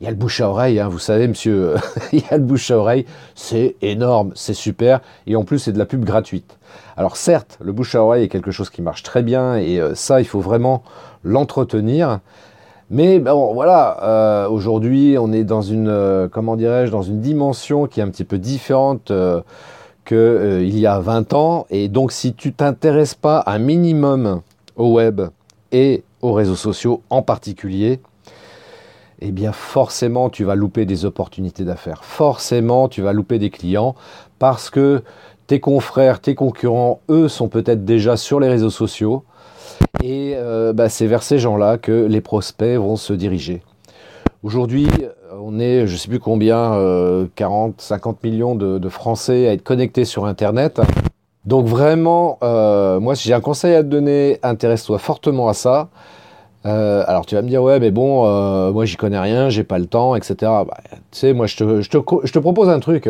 il 0.00 0.06
y 0.06 0.08
a 0.08 0.10
le 0.10 0.16
bouche 0.16 0.40
à 0.40 0.48
oreille, 0.50 0.80
hein, 0.80 0.88
vous 0.88 0.98
savez, 0.98 1.28
monsieur, 1.28 1.76
il 2.12 2.18
y 2.18 2.24
a 2.28 2.36
le 2.36 2.42
bouche 2.42 2.72
à 2.72 2.78
oreille, 2.78 3.06
c'est 3.36 3.76
énorme, 3.80 4.32
c'est 4.34 4.54
super, 4.54 5.02
et 5.28 5.36
en 5.36 5.44
plus 5.44 5.60
c'est 5.60 5.70
de 5.70 5.78
la 5.78 5.86
pub 5.86 6.04
gratuite. 6.04 6.58
Alors 6.96 7.16
certes, 7.16 7.58
le 7.62 7.70
bouche 7.70 7.94
à 7.94 8.02
oreille 8.02 8.24
est 8.24 8.28
quelque 8.28 8.50
chose 8.50 8.70
qui 8.70 8.82
marche 8.82 9.04
très 9.04 9.22
bien, 9.22 9.54
et 9.54 9.80
euh, 9.80 9.94
ça, 9.94 10.20
il 10.20 10.26
faut 10.26 10.40
vraiment 10.40 10.82
l'entretenir. 11.22 12.18
Mais 12.90 13.20
bon, 13.20 13.54
voilà, 13.54 14.02
euh, 14.02 14.48
aujourd'hui, 14.48 15.16
on 15.16 15.32
est 15.32 15.44
dans 15.44 15.62
une, 15.62 15.86
euh, 15.86 16.26
comment 16.26 16.56
dirais-je, 16.56 16.90
dans 16.90 17.02
une 17.02 17.20
dimension 17.20 17.86
qui 17.86 18.00
est 18.00 18.02
un 18.02 18.08
petit 18.08 18.24
peu 18.24 18.38
différente 18.38 19.12
qu'il 20.08 20.78
y 20.78 20.86
a 20.86 20.98
20 20.98 21.34
ans, 21.34 21.66
et 21.68 21.88
donc 21.88 22.12
si 22.12 22.32
tu 22.32 22.54
t'intéresses 22.54 23.14
pas 23.14 23.42
un 23.46 23.58
minimum 23.58 24.40
au 24.76 24.94
web 24.94 25.20
et 25.70 26.02
aux 26.22 26.32
réseaux 26.32 26.56
sociaux 26.56 27.02
en 27.10 27.20
particulier, 27.20 28.00
eh 29.20 29.32
bien 29.32 29.52
forcément 29.52 30.30
tu 30.30 30.44
vas 30.44 30.54
louper 30.54 30.86
des 30.86 31.04
opportunités 31.04 31.64
d'affaires. 31.64 32.04
Forcément 32.04 32.88
tu 32.88 33.02
vas 33.02 33.12
louper 33.12 33.38
des 33.38 33.50
clients 33.50 33.94
parce 34.38 34.70
que 34.70 35.02
tes 35.46 35.60
confrères, 35.60 36.20
tes 36.20 36.34
concurrents, 36.34 37.00
eux 37.10 37.28
sont 37.28 37.48
peut-être 37.48 37.84
déjà 37.84 38.16
sur 38.16 38.40
les 38.40 38.48
réseaux 38.48 38.70
sociaux 38.70 39.24
et 40.02 40.34
euh, 40.36 40.72
bah, 40.72 40.88
c'est 40.88 41.06
vers 41.06 41.22
ces 41.22 41.38
gens-là 41.38 41.76
que 41.76 42.06
les 42.06 42.22
prospects 42.22 42.78
vont 42.78 42.96
se 42.96 43.12
diriger. 43.12 43.62
Aujourd'hui, 44.42 44.88
on 45.32 45.58
est, 45.58 45.86
je 45.86 45.92
ne 45.92 45.98
sais 45.98 46.08
plus 46.08 46.20
combien, 46.20 46.70
40, 47.34 47.70
euh, 47.70 47.74
50 47.78 48.22
millions 48.24 48.54
de, 48.54 48.88
Français 48.88 49.48
à 49.48 49.52
être 49.52 49.62
connectés 49.62 50.04
sur 50.04 50.24
Internet. 50.24 50.80
Donc 51.44 51.66
vraiment, 51.66 52.38
euh, 52.42 53.00
moi, 53.00 53.14
si 53.14 53.28
j'ai 53.28 53.34
un 53.34 53.40
conseil 53.40 53.74
à 53.74 53.82
te 53.82 53.88
donner, 53.88 54.38
intéresse-toi 54.42 54.98
fortement 54.98 55.48
à 55.48 55.54
ça. 55.54 55.88
Euh, 56.66 57.04
alors 57.06 57.24
tu 57.24 57.36
vas 57.36 57.42
me 57.42 57.48
dire 57.48 57.62
ouais 57.62 57.78
mais 57.78 57.92
bon 57.92 58.26
euh, 58.26 58.72
moi 58.72 58.84
j'y 58.84 58.96
connais 58.96 59.18
rien, 59.18 59.48
j'ai 59.48 59.62
pas 59.62 59.78
le 59.78 59.86
temps, 59.86 60.16
etc. 60.16 60.34
Bah, 60.40 60.76
tu 60.88 60.96
sais 61.12 61.32
moi 61.32 61.46
je 61.46 61.56
te, 61.56 62.38
propose 62.38 62.68
un 62.68 62.80
truc. 62.80 63.08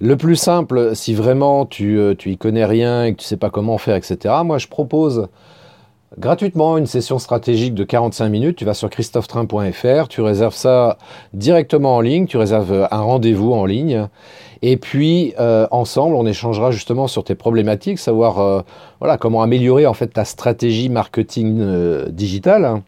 Le 0.00 0.16
plus 0.16 0.36
simple, 0.36 0.94
si 0.94 1.14
vraiment 1.14 1.64
tu, 1.64 1.98
euh, 1.98 2.14
tu 2.14 2.30
y 2.30 2.36
connais 2.36 2.64
rien 2.64 3.04
et 3.04 3.14
que 3.14 3.20
tu 3.20 3.26
sais 3.26 3.36
pas 3.36 3.50
comment 3.50 3.78
faire, 3.78 3.96
etc. 3.96 4.34
Moi 4.44 4.58
je 4.58 4.68
propose 4.68 5.28
gratuitement 6.18 6.78
une 6.78 6.86
session 6.86 7.18
stratégique 7.18 7.74
de 7.74 7.84
45 7.84 8.28
minutes. 8.28 8.56
Tu 8.56 8.64
vas 8.64 8.74
sur 8.74 8.90
christophetrain.fr, 8.90 10.08
tu 10.08 10.20
réserves 10.20 10.54
ça 10.54 10.98
directement 11.32 11.96
en 11.96 12.00
ligne, 12.00 12.26
tu 12.26 12.36
réserves 12.36 12.88
un 12.90 13.00
rendez-vous 13.00 13.52
en 13.52 13.64
ligne. 13.64 14.08
Et 14.62 14.76
puis 14.76 15.34
euh, 15.40 15.66
ensemble, 15.70 16.14
on 16.14 16.24
échangera 16.24 16.70
justement 16.70 17.08
sur 17.08 17.24
tes 17.24 17.34
problématiques, 17.34 17.98
savoir 17.98 18.38
euh, 18.38 18.62
voilà 19.00 19.18
comment 19.18 19.42
améliorer 19.42 19.86
en 19.86 19.94
fait 19.94 20.06
ta 20.06 20.24
stratégie 20.24 20.88
marketing 20.88 21.58
euh, 21.60 22.08
digitale. 22.08 22.82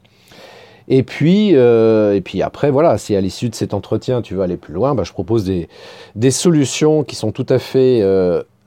Et 0.87 1.02
puis, 1.02 1.52
et 1.52 2.21
puis 2.23 2.43
après, 2.43 2.71
voilà, 2.71 2.99
si 2.99 3.16
à 3.16 3.21
l'issue 3.23 3.49
de 3.49 3.54
cet 3.54 3.73
entretien 3.73 4.21
tu 4.21 4.35
veux 4.35 4.43
aller 4.43 4.59
plus 4.59 4.75
loin, 4.75 4.95
bah, 4.95 5.02
je 5.02 5.12
propose 5.12 5.45
des, 5.45 5.66
des, 6.14 6.31
solutions 6.31 7.04
qui 7.04 7.16
sont 7.16 7.33
tout 7.33 7.47
à 7.49 7.59
fait 7.59 8.02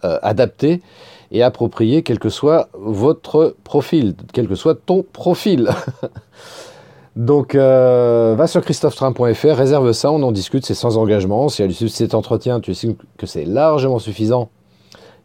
adaptées 0.02 0.82
et 1.32 1.44
appropriées, 1.44 2.04
quel 2.04 2.20
que 2.20 2.30
soit 2.30 2.70
votre 2.74 3.56
profil, 3.64 4.16
quel 4.34 4.48
que 4.48 4.56
soit 4.56 4.76
ton 4.76 5.04
profil. 5.04 5.70
Donc, 7.16 7.56
euh, 7.56 8.36
va 8.38 8.46
sur 8.46 8.62
christophetrain.fr, 8.62 9.56
réserve 9.56 9.92
ça, 9.92 10.12
on 10.12 10.22
en 10.22 10.32
discute, 10.32 10.66
c'est 10.66 10.76
sans 10.76 10.98
engagement. 10.98 11.50
Si 11.50 11.64
à 11.64 11.68
l'issue 11.68 11.86
de 11.86 11.90
cet 11.90 12.14
entretien, 12.14 12.60
tu 12.60 12.72
estimes 12.72 12.96
que 13.18 13.26
c'est 13.26 13.44
largement 13.44 13.98
suffisant, 13.98 14.50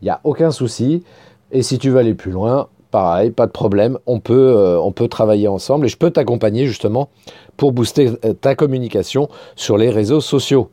il 0.01 0.07
n'y 0.07 0.11
a 0.11 0.21
aucun 0.25 0.51
souci. 0.51 1.05
Et 1.51 1.63
si 1.63 1.79
tu 1.79 1.91
veux 1.91 1.99
aller 1.99 2.15
plus 2.15 2.31
loin, 2.31 2.69
pareil, 2.91 3.31
pas 3.31 3.47
de 3.47 3.53
problème, 3.53 3.99
on 4.07 4.21
peut, 4.21 4.55
euh, 4.57 4.81
on 4.81 4.91
peut 4.91 5.09
travailler 5.09 5.49
ensemble 5.49 5.85
et 5.85 5.89
je 5.89 5.99
peux 5.99 6.11
t'accompagner 6.11 6.67
justement 6.67 7.11
pour 7.59 7.73
booster 7.73 8.13
euh, 8.25 8.33
ta 8.33 8.55
communication 8.55 9.29
sur 9.55 9.77
les 9.77 9.91
réseaux 9.91 10.21
sociaux. 10.23 10.71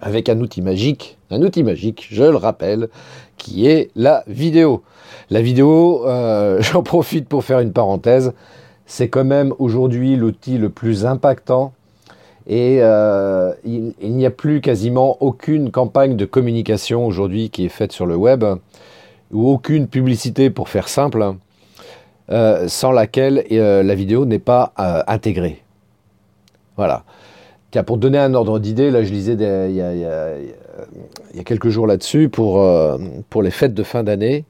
Avec 0.00 0.28
un 0.28 0.40
outil 0.40 0.62
magique, 0.62 1.18
un 1.30 1.40
outil 1.42 1.62
magique, 1.62 2.06
je 2.10 2.24
le 2.24 2.36
rappelle, 2.36 2.88
qui 3.36 3.66
est 3.66 3.90
la 3.94 4.22
vidéo. 4.26 4.82
La 5.30 5.40
vidéo, 5.40 6.04
j'en 6.60 6.82
profite 6.82 7.28
pour 7.28 7.44
faire 7.44 7.60
une 7.60 7.72
parenthèse 7.72 8.32
c'est 8.86 9.08
quand 9.08 9.24
même 9.24 9.54
aujourd'hui 9.58 10.16
l'outil 10.16 10.58
le 10.58 10.68
plus 10.68 11.06
impactant 11.06 11.72
et 12.46 12.78
euh, 12.80 13.52
il, 13.64 13.94
n'y 14.02 14.26
a 14.26 14.30
plus 14.30 14.60
quasiment 14.60 15.16
aucune 15.20 15.70
campagne 15.70 16.16
de 16.16 16.26
communication 16.26 17.06
aujourd'hui 17.06 17.48
qui 17.48 17.64
est 17.64 17.70
faite 17.70 17.92
sur 17.92 18.04
le 18.04 18.16
web 18.16 18.44
ou 19.32 19.48
aucune 19.48 19.88
publicité 19.88 20.50
pour 20.50 20.68
faire 20.68 20.88
simple 20.88 21.34
euh, 22.30 22.68
sans 22.68 22.92
laquelle 22.92 23.44
euh, 23.50 23.82
la 23.82 23.94
vidéo 23.94 24.26
n'est 24.26 24.38
pas 24.38 24.72
intégrée. 25.06 25.62
Voilà. 26.76 27.04
Pour 27.82 27.98
donner 27.98 28.18
un 28.18 28.34
ordre 28.34 28.58
d'idée, 28.58 28.90
là 28.90 29.02
je 29.02 29.10
lisais 29.10 29.34
il, 29.34 29.74
y 29.76 29.82
a, 29.82 31.44
quelques 31.44 31.68
jours 31.68 31.86
là-dessus 31.86 32.28
pour, 32.28 32.64
pour 33.30 33.42
les 33.42 33.50
fêtes 33.50 33.74
de 33.74 33.82
fin 33.82 34.04
d'année. 34.04 34.44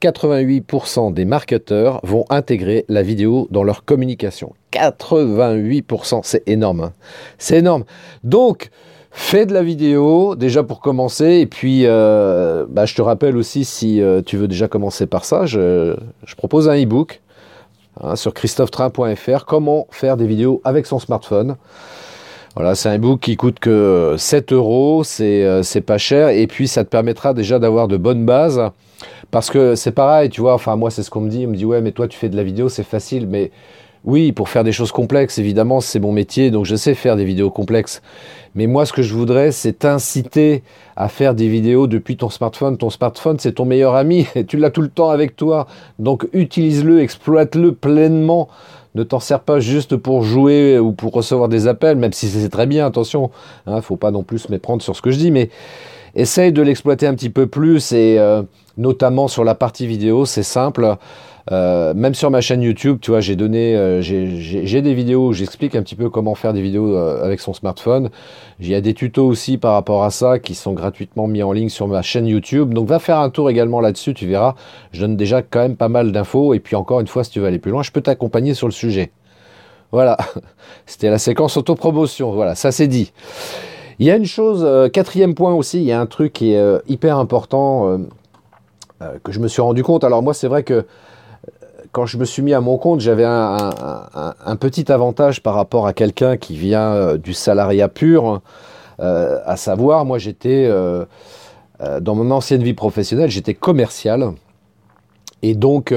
88% 0.00 1.12
des 1.12 1.24
marketeurs 1.24 2.00
vont 2.02 2.24
intégrer 2.30 2.84
la 2.88 3.02
vidéo 3.02 3.48
dans 3.50 3.62
leur 3.62 3.84
communication. 3.84 4.54
88%, 4.72 6.20
c'est 6.24 6.48
énorme. 6.48 6.80
Hein. 6.80 6.92
C'est 7.38 7.58
énorme. 7.58 7.84
Donc, 8.24 8.70
fais 9.10 9.46
de 9.46 9.52
la 9.52 9.62
vidéo 9.62 10.36
déjà 10.36 10.62
pour 10.62 10.80
commencer. 10.80 11.40
Et 11.40 11.46
puis, 11.46 11.82
euh, 11.84 12.64
bah, 12.68 12.86
je 12.86 12.94
te 12.94 13.02
rappelle 13.02 13.36
aussi, 13.36 13.64
si 13.64 14.00
euh, 14.00 14.22
tu 14.24 14.36
veux 14.36 14.48
déjà 14.48 14.68
commencer 14.68 15.06
par 15.06 15.24
ça, 15.24 15.46
je, 15.46 15.94
propose 16.36 16.68
un 16.68 16.82
e-book 16.82 17.20
hein, 18.00 18.16
sur 18.16 18.32
christophetrain.fr, 18.32 19.44
comment 19.44 19.86
faire 19.90 20.16
des 20.16 20.26
vidéos 20.26 20.60
avec 20.64 20.86
son 20.86 20.98
smartphone. 20.98 21.56
Voilà, 22.56 22.74
c'est 22.74 22.88
un 22.88 22.96
e-book 22.96 23.20
qui 23.20 23.36
coûte 23.36 23.60
que 23.60 24.16
7 24.18 24.52
euros, 24.52 25.02
euh, 25.20 25.62
c'est 25.62 25.80
pas 25.80 25.98
cher, 25.98 26.30
et 26.30 26.46
puis 26.48 26.66
ça 26.66 26.84
te 26.84 26.90
permettra 26.90 27.32
déjà 27.32 27.58
d'avoir 27.58 27.86
de 27.86 27.96
bonnes 27.96 28.26
bases 28.26 28.60
parce 29.30 29.50
que 29.50 29.76
c'est 29.76 29.92
pareil, 29.92 30.30
tu 30.30 30.40
vois, 30.40 30.54
enfin 30.54 30.74
moi 30.74 30.90
c'est 30.90 31.04
ce 31.04 31.10
qu'on 31.10 31.20
me 31.20 31.30
dit, 31.30 31.46
on 31.46 31.50
me 31.50 31.56
dit 31.56 31.64
ouais 31.64 31.80
mais 31.80 31.92
toi 31.92 32.08
tu 32.08 32.18
fais 32.18 32.28
de 32.28 32.36
la 32.36 32.42
vidéo, 32.42 32.68
c'est 32.68 32.82
facile, 32.82 33.28
mais 33.28 33.52
oui, 34.04 34.32
pour 34.32 34.48
faire 34.48 34.64
des 34.64 34.72
choses 34.72 34.92
complexes, 34.92 35.38
évidemment, 35.38 35.80
c'est 35.80 36.00
mon 36.00 36.12
métier, 36.12 36.50
donc 36.50 36.64
je 36.64 36.74
sais 36.74 36.94
faire 36.94 37.16
des 37.16 37.24
vidéos 37.24 37.50
complexes. 37.50 38.00
Mais 38.54 38.66
moi, 38.66 38.86
ce 38.86 38.94
que 38.94 39.02
je 39.02 39.12
voudrais, 39.12 39.52
c'est 39.52 39.80
t'inciter 39.80 40.62
à 40.96 41.08
faire 41.08 41.34
des 41.34 41.48
vidéos 41.48 41.86
depuis 41.86 42.16
ton 42.16 42.30
smartphone. 42.30 42.78
Ton 42.78 42.88
smartphone, 42.88 43.38
c'est 43.38 43.52
ton 43.52 43.66
meilleur 43.66 43.94
ami, 43.94 44.26
et 44.34 44.46
tu 44.46 44.56
l'as 44.56 44.70
tout 44.70 44.80
le 44.80 44.88
temps 44.88 45.10
avec 45.10 45.36
toi. 45.36 45.66
Donc 45.98 46.26
utilise-le, 46.32 47.00
exploite-le 47.02 47.72
pleinement. 47.72 48.48
Ne 48.94 49.04
t'en 49.04 49.20
sers 49.20 49.40
pas 49.40 49.60
juste 49.60 49.96
pour 49.96 50.24
jouer 50.24 50.78
ou 50.78 50.92
pour 50.92 51.12
recevoir 51.12 51.48
des 51.48 51.68
appels, 51.68 51.96
même 51.96 52.12
si 52.12 52.28
c'est 52.28 52.48
très 52.48 52.66
bien, 52.66 52.86
attention. 52.86 53.30
hein, 53.66 53.80
faut 53.82 53.96
pas 53.96 54.10
non 54.10 54.22
plus 54.22 54.40
se 54.40 54.50
méprendre 54.50 54.82
sur 54.82 54.96
ce 54.96 55.02
que 55.02 55.10
je 55.10 55.18
dis, 55.18 55.30
mais 55.30 55.50
essaye 56.14 56.52
de 56.52 56.62
l'exploiter 56.62 57.06
un 57.06 57.14
petit 57.14 57.30
peu 57.30 57.46
plus 57.46 57.92
et 57.92 58.18
euh, 58.18 58.42
notamment 58.76 59.28
sur 59.28 59.44
la 59.44 59.54
partie 59.54 59.86
vidéo, 59.86 60.24
c'est 60.24 60.42
simple. 60.42 60.96
Euh, 61.50 61.94
même 61.94 62.14
sur 62.14 62.30
ma 62.30 62.40
chaîne 62.40 62.62
YouTube, 62.62 62.98
tu 63.00 63.10
vois, 63.10 63.20
j'ai 63.20 63.34
donné, 63.34 63.74
euh, 63.74 64.00
j'ai 64.02 64.82
des 64.82 64.94
vidéos 64.94 65.28
où 65.28 65.32
j'explique 65.32 65.74
un 65.74 65.82
petit 65.82 65.96
peu 65.96 66.08
comment 66.08 66.34
faire 66.34 66.52
des 66.52 66.62
vidéos 66.62 66.96
avec 66.96 67.40
son 67.40 67.54
smartphone. 67.54 68.10
Il 68.60 68.68
y 68.68 68.74
a 68.74 68.80
des 68.80 68.94
tutos 68.94 69.26
aussi 69.26 69.58
par 69.58 69.72
rapport 69.72 70.04
à 70.04 70.10
ça 70.10 70.38
qui 70.38 70.54
sont 70.54 70.74
gratuitement 70.74 71.26
mis 71.26 71.42
en 71.42 71.52
ligne 71.52 71.68
sur 71.68 71.88
ma 71.88 72.02
chaîne 72.02 72.26
YouTube. 72.26 72.74
Donc 72.74 72.86
va 72.86 72.98
faire 72.98 73.18
un 73.18 73.30
tour 73.30 73.50
également 73.50 73.80
là-dessus, 73.80 74.14
tu 74.14 74.26
verras. 74.26 74.54
Je 74.92 75.00
donne 75.00 75.16
déjà 75.16 75.42
quand 75.42 75.60
même 75.60 75.76
pas 75.76 75.88
mal 75.88 76.12
d'infos. 76.12 76.54
Et 76.54 76.60
puis 76.60 76.76
encore 76.76 77.00
une 77.00 77.08
fois, 77.08 77.24
si 77.24 77.30
tu 77.30 77.40
veux 77.40 77.46
aller 77.46 77.58
plus 77.58 77.72
loin, 77.72 77.82
je 77.82 77.90
peux 77.90 78.02
t'accompagner 78.02 78.54
sur 78.54 78.68
le 78.68 78.72
sujet. 78.72 79.10
Voilà, 79.92 80.16
c'était 80.86 81.10
la 81.10 81.18
séquence 81.18 81.56
autopromotion. 81.56 82.32
Voilà, 82.32 82.54
ça 82.54 82.70
c'est 82.70 82.86
dit. 82.86 83.12
Il 84.00 84.06
y 84.06 84.10
a 84.10 84.16
une 84.16 84.24
chose, 84.24 84.62
euh, 84.64 84.88
quatrième 84.88 85.34
point 85.34 85.52
aussi, 85.52 85.76
il 85.76 85.84
y 85.84 85.92
a 85.92 86.00
un 86.00 86.06
truc 86.06 86.32
qui 86.32 86.54
est 86.54 86.58
euh, 86.58 86.78
hyper 86.88 87.18
important 87.18 87.86
euh, 89.02 89.18
que 89.22 89.30
je 89.30 89.40
me 89.40 89.46
suis 89.46 89.60
rendu 89.60 89.82
compte. 89.82 90.04
Alors 90.04 90.22
moi, 90.22 90.32
c'est 90.32 90.48
vrai 90.48 90.62
que 90.62 90.86
quand 91.92 92.06
je 92.06 92.16
me 92.16 92.24
suis 92.24 92.40
mis 92.40 92.54
à 92.54 92.62
mon 92.62 92.78
compte, 92.78 93.00
j'avais 93.00 93.26
un, 93.26 94.56
petit 94.58 94.90
avantage 94.90 95.42
par 95.42 95.54
rapport 95.54 95.86
à 95.86 95.92
quelqu'un 95.92 96.38
qui 96.38 96.56
vient 96.56 97.16
du 97.16 97.34
salariat 97.34 97.88
pur, 97.88 98.40
à 99.00 99.56
savoir, 99.56 100.04
moi 100.04 100.18
j'étais, 100.18 100.70
dans 101.80 102.14
mon 102.14 102.30
ancienne 102.30 102.62
vie 102.62 102.74
professionnelle, 102.74 103.28
j'étais 103.28 103.54
commercial, 103.54 104.34
et 105.42 105.54
donc 105.54 105.92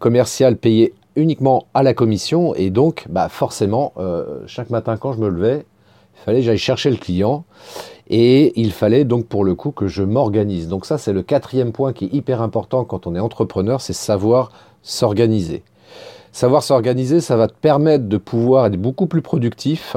commercial 0.00 0.56
payé 0.58 0.92
uniquement 1.16 1.64
à 1.72 1.82
la 1.82 1.94
commission, 1.94 2.54
et 2.54 2.68
donc 2.68 3.06
bah, 3.08 3.30
forcément, 3.30 3.94
chaque 4.46 4.68
matin 4.68 4.98
quand 4.98 5.14
je 5.14 5.20
me 5.20 5.30
levais, 5.30 5.64
il 6.16 6.24
fallait 6.24 6.38
que 6.40 6.46
j'aille 6.46 6.58
chercher 6.58 6.90
le 6.90 6.96
client 6.96 7.44
et 8.08 8.58
il 8.60 8.72
fallait 8.72 9.04
donc 9.04 9.26
pour 9.26 9.44
le 9.44 9.54
coup 9.54 9.70
que 9.70 9.86
je 9.86 10.02
m'organise. 10.02 10.68
Donc 10.68 10.86
ça 10.86 10.98
c'est 10.98 11.12
le 11.12 11.22
quatrième 11.22 11.72
point 11.72 11.92
qui 11.92 12.06
est 12.06 12.14
hyper 12.14 12.42
important 12.42 12.84
quand 12.84 13.06
on 13.06 13.14
est 13.14 13.20
entrepreneur, 13.20 13.80
c'est 13.80 13.92
savoir 13.92 14.50
s'organiser. 14.82 15.62
Savoir 16.32 16.62
s'organiser, 16.62 17.20
ça 17.20 17.36
va 17.36 17.46
te 17.46 17.54
permettre 17.54 18.06
de 18.06 18.16
pouvoir 18.16 18.66
être 18.66 18.76
beaucoup 18.76 19.06
plus 19.06 19.22
productif 19.22 19.96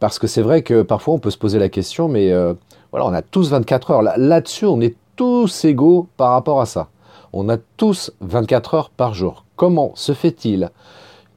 parce 0.00 0.18
que 0.18 0.26
c'est 0.26 0.42
vrai 0.42 0.62
que 0.62 0.82
parfois 0.82 1.14
on 1.14 1.18
peut 1.18 1.30
se 1.30 1.38
poser 1.38 1.58
la 1.58 1.68
question, 1.68 2.08
mais 2.08 2.30
euh, 2.32 2.54
Voilà, 2.90 3.06
on 3.06 3.12
a 3.12 3.22
tous 3.22 3.50
24 3.50 3.90
heures. 3.90 4.02
Là-dessus, 4.02 4.66
on 4.66 4.80
est 4.80 4.96
tous 5.16 5.64
égaux 5.64 6.08
par 6.16 6.30
rapport 6.32 6.60
à 6.60 6.66
ça. 6.66 6.88
On 7.32 7.48
a 7.48 7.56
tous 7.76 8.12
24 8.20 8.74
heures 8.74 8.90
par 8.90 9.14
jour. 9.14 9.44
Comment 9.56 9.92
se 9.94 10.12
fait-il 10.12 10.70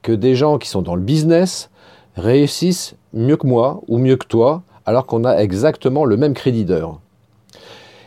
que 0.02 0.12
des 0.12 0.36
gens 0.36 0.58
qui 0.58 0.70
sont 0.70 0.82
dans 0.82 0.96
le 0.96 1.02
business 1.02 1.70
réussissent 2.16 2.96
mieux 3.14 3.38
que 3.38 3.48
moi 3.48 3.82
ou 3.88 3.98
mieux 3.98 4.16
que 4.16 4.26
toi 4.26 4.64
alors 4.86 5.06
qu'on 5.06 5.24
a 5.26 5.38
exactement 5.38 6.06
le 6.06 6.18
même 6.18 6.34
crédit 6.34 6.66
d'heure 6.66 7.00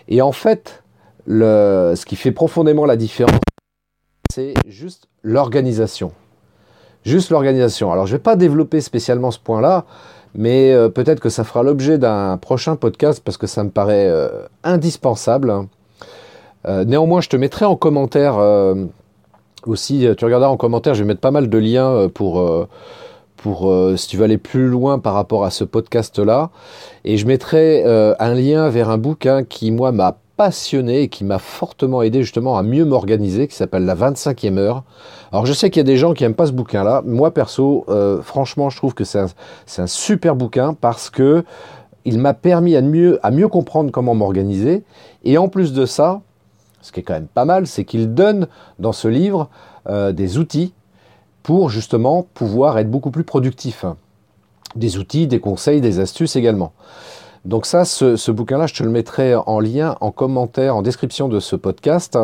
Et 0.08 0.22
en 0.22 0.32
fait, 0.32 0.82
ce 1.26 2.04
qui 2.04 2.16
fait 2.16 2.32
profondément 2.32 2.84
la 2.84 2.96
différence, 2.96 3.38
c'est 4.32 4.54
juste 4.66 5.08
l'organisation. 5.22 6.12
Juste 7.04 7.30
l'organisation. 7.30 7.92
Alors 7.92 8.06
je 8.06 8.12
ne 8.12 8.18
vais 8.18 8.22
pas 8.22 8.36
développer 8.36 8.80
spécialement 8.80 9.30
ce 9.30 9.38
point-là, 9.38 9.84
mais 10.34 10.72
euh, 10.72 10.88
peut-être 10.88 11.20
que 11.20 11.28
ça 11.28 11.44
fera 11.44 11.62
l'objet 11.62 11.98
d'un 11.98 12.36
prochain 12.38 12.76
podcast 12.76 13.22
parce 13.24 13.36
que 13.36 13.46
ça 13.46 13.62
me 13.62 13.70
paraît 13.70 14.08
euh, 14.08 14.46
indispensable. 14.64 15.54
Euh, 16.66 16.84
néanmoins, 16.84 17.20
je 17.20 17.28
te 17.28 17.36
mettrai 17.36 17.66
en 17.66 17.76
commentaire 17.76 18.36
aussi, 19.66 20.06
tu 20.16 20.24
regarderas 20.24 20.50
en 20.50 20.56
commentaire, 20.56 20.94
je 20.94 21.02
vais 21.02 21.08
mettre 21.08 21.20
pas 21.20 21.30
mal 21.30 21.48
de 21.48 21.58
liens 21.58 22.08
pour, 22.12 22.66
pour 23.44 23.70
si 23.98 24.08
tu 24.08 24.16
veux 24.16 24.24
aller 24.24 24.38
plus 24.38 24.68
loin 24.68 24.98
par 24.98 25.12
rapport 25.12 25.44
à 25.44 25.50
ce 25.50 25.64
podcast-là. 25.64 26.48
Et 27.04 27.18
je 27.18 27.26
mettrai 27.26 27.84
un 27.84 28.32
lien 28.32 28.70
vers 28.70 28.88
un 28.88 28.96
bouquin 28.96 29.44
qui, 29.44 29.70
moi, 29.70 29.92
m'a 29.92 30.16
passionné 30.36 31.02
et 31.02 31.08
qui 31.08 31.24
m'a 31.24 31.38
fortement 31.38 32.02
aidé 32.02 32.22
justement 32.22 32.58
à 32.58 32.62
mieux 32.62 32.84
m'organiser, 32.84 33.46
qui 33.46 33.54
s'appelle 33.54 33.84
La 33.84 33.94
25e 33.94 34.58
heure. 34.58 34.82
Alors 35.32 35.46
je 35.46 35.52
sais 35.52 35.70
qu'il 35.70 35.80
y 35.80 35.82
a 35.82 35.84
des 35.84 35.96
gens 35.96 36.14
qui 36.14 36.24
n'aiment 36.24 36.34
pas 36.34 36.46
ce 36.46 36.52
bouquin-là. 36.52 37.02
Moi 37.04 37.32
perso, 37.32 37.84
euh, 37.88 38.20
franchement, 38.22 38.70
je 38.70 38.76
trouve 38.76 38.94
que 38.94 39.04
c'est 39.04 39.20
un, 39.20 39.86
super 39.86 40.34
bouquin 40.34 40.74
parce 40.74 41.10
que 41.10 41.44
il 42.04 42.18
m'a 42.18 42.34
permis 42.34 42.76
à 42.76 42.82
mieux, 42.82 43.48
comprendre 43.48 43.90
comment 43.90 44.14
m'organiser. 44.14 44.82
Et 45.24 45.38
en 45.38 45.48
plus 45.48 45.72
de 45.72 45.86
ça, 45.86 46.20
ce 46.82 46.92
qui 46.92 47.00
est 47.00 47.02
quand 47.02 47.14
même 47.14 47.28
pas 47.28 47.46
mal, 47.46 47.66
c'est 47.66 47.84
qu'il 47.84 48.12
donne 48.12 48.46
dans 48.78 48.92
ce 48.92 49.08
livre 49.08 49.48
euh, 49.88 50.12
des 50.12 50.36
outils 50.36 50.74
pour 51.44 51.70
justement 51.70 52.26
pouvoir 52.34 52.78
être 52.78 52.90
beaucoup 52.90 53.12
plus 53.12 53.22
productif. 53.22 53.84
Des 54.74 54.98
outils, 54.98 55.28
des 55.28 55.38
conseils, 55.38 55.80
des 55.80 56.00
astuces 56.00 56.34
également. 56.34 56.72
Donc 57.44 57.66
ça, 57.66 57.84
ce, 57.84 58.30
bouquin-là, 58.30 58.66
je 58.66 58.74
te 58.74 58.82
le 58.82 58.88
mettrai 58.88 59.34
en 59.36 59.60
lien, 59.60 59.96
en 60.00 60.10
commentaire, 60.10 60.74
en 60.74 60.82
description 60.82 61.28
de 61.28 61.38
ce 61.38 61.54
podcast. 61.54 62.18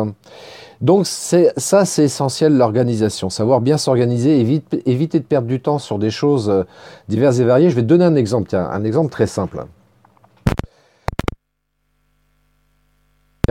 Donc 0.81 1.05
ça, 1.05 1.85
c'est 1.85 2.03
essentiel, 2.03 2.57
l'organisation. 2.57 3.29
Savoir 3.29 3.61
bien 3.61 3.77
s'organiser, 3.77 4.39
éviter 4.39 5.19
de 5.19 5.23
perdre 5.23 5.47
du 5.47 5.61
temps 5.61 5.77
sur 5.77 5.99
des 5.99 6.09
choses 6.09 6.49
euh, 6.49 6.63
diverses 7.07 7.37
et 7.37 7.43
variées. 7.43 7.69
Je 7.69 7.75
vais 7.75 7.83
te 7.83 7.87
donner 7.87 8.05
un 8.05 8.15
exemple, 8.15 8.49
tiens, 8.49 8.67
un 8.69 8.83
exemple 8.83 9.11
très 9.11 9.27
simple. 9.27 9.63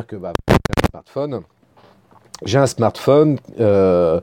que 0.09 0.17
bah, 0.17 0.33
un 0.49 0.89
smartphone. 0.91 1.43
J'ai 2.45 2.59
un 2.59 2.67
smartphone. 2.67 3.39
Euh, 3.61 4.21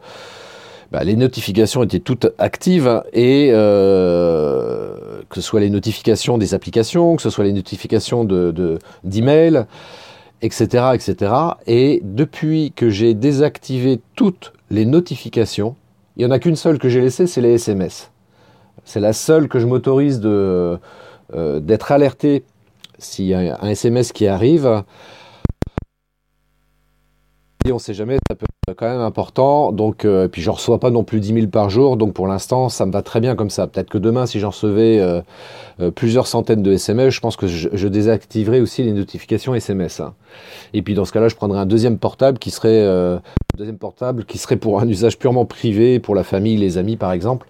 bah, 0.91 1.03
les 1.03 1.15
notifications 1.15 1.84
étaient 1.84 2.00
toutes 2.00 2.27
actives 2.38 3.03
et 3.13 3.50
euh, 3.51 5.22
que 5.29 5.36
ce 5.36 5.41
soit 5.41 5.60
les 5.60 5.70
notifications 5.70 6.38
des 6.38 6.53
applications, 6.53 7.15
que 7.15 7.22
ce 7.22 7.29
soit 7.29 7.44
les 7.44 7.53
notifications 7.53 8.24
de 8.24 8.79
d'emails, 9.03 9.65
etc., 10.41 10.86
etc. 10.94 11.34
Et 11.65 12.01
depuis 12.03 12.72
que 12.75 12.89
j'ai 12.89 13.13
désactivé 13.13 14.00
toutes 14.15 14.53
les 14.70 14.86
notifications, 14.86 15.75
il 16.15 16.25
n'y 16.25 16.25
en 16.25 16.32
a 16.32 16.39
qu'une 16.39 16.56
seule 16.56 16.79
que 16.79 16.89
j'ai 16.89 17.01
laissée, 17.01 17.27
c'est 17.27 17.41
les 17.41 17.53
SMS. 17.53 18.12
C'est 18.86 19.00
la 19.00 19.13
seule 19.13 19.50
que 19.50 19.60
je 19.60 19.65
m'autorise 19.65 20.22
euh, 20.24 20.77
d'être 21.29 21.91
alerté 21.91 22.44
s'il 22.98 23.25
y 23.25 23.34
a 23.34 23.58
un 23.62 23.70
SMS 23.70 24.12
qui 24.13 24.27
arrive 24.27 24.84
on 27.71 27.75
ne 27.75 27.79
sait 27.79 27.93
jamais, 27.93 28.17
ça 28.29 28.36
peut 28.36 28.45
être 28.69 28.77
quand 28.77 28.89
même 28.89 29.01
important. 29.01 29.71
Donc, 29.71 30.05
euh, 30.05 30.27
puis 30.27 30.41
je 30.41 30.50
reçois 30.50 30.79
pas 30.79 30.89
non 30.89 31.03
plus 31.03 31.19
10 31.19 31.33
000 31.33 31.47
par 31.47 31.69
jour, 31.69 31.97
donc 31.97 32.13
pour 32.13 32.27
l'instant, 32.27 32.70
ça 32.70 32.85
me 32.85 32.92
va 32.92 33.01
très 33.01 33.20
bien 33.20 33.35
comme 33.35 33.50
ça. 33.50 33.68
Peut-être 33.68 33.89
que 33.89 33.98
demain, 33.98 34.25
si 34.25 34.39
j'en 34.39 34.50
recevais 34.50 35.00
euh, 35.00 35.22
euh, 35.79 35.92
plusieurs 35.92 36.27
centaines 36.27 36.63
de 36.63 36.72
SMS, 36.74 37.13
je 37.13 37.20
pense 37.20 37.35
que 37.35 37.48
je, 37.48 37.87
désactiverai 37.87 38.59
aussi 38.61 38.83
les 38.83 38.92
notifications 38.92 39.55
SMS. 39.55 40.00
Hein. 40.00 40.13
Et 40.74 40.81
puis 40.81 40.94
dans 40.94 41.05
ce 41.05 41.11
cas-là, 41.13 41.29
je 41.29 41.35
prendrai 41.35 41.59
un 41.59 41.65
deuxième 41.65 41.98
portable 41.98 42.37
qui 42.37 42.51
serait 42.51 42.85
pour 44.59 44.79
un 44.81 44.87
usage 44.87 45.18
purement 45.18 45.46
privé, 45.46 46.00
pour 46.00 46.15
la 46.15 46.24
famille, 46.24 46.57
les 46.57 46.77
amis 46.77 46.98
par 46.98 47.11
exemple. 47.11 47.48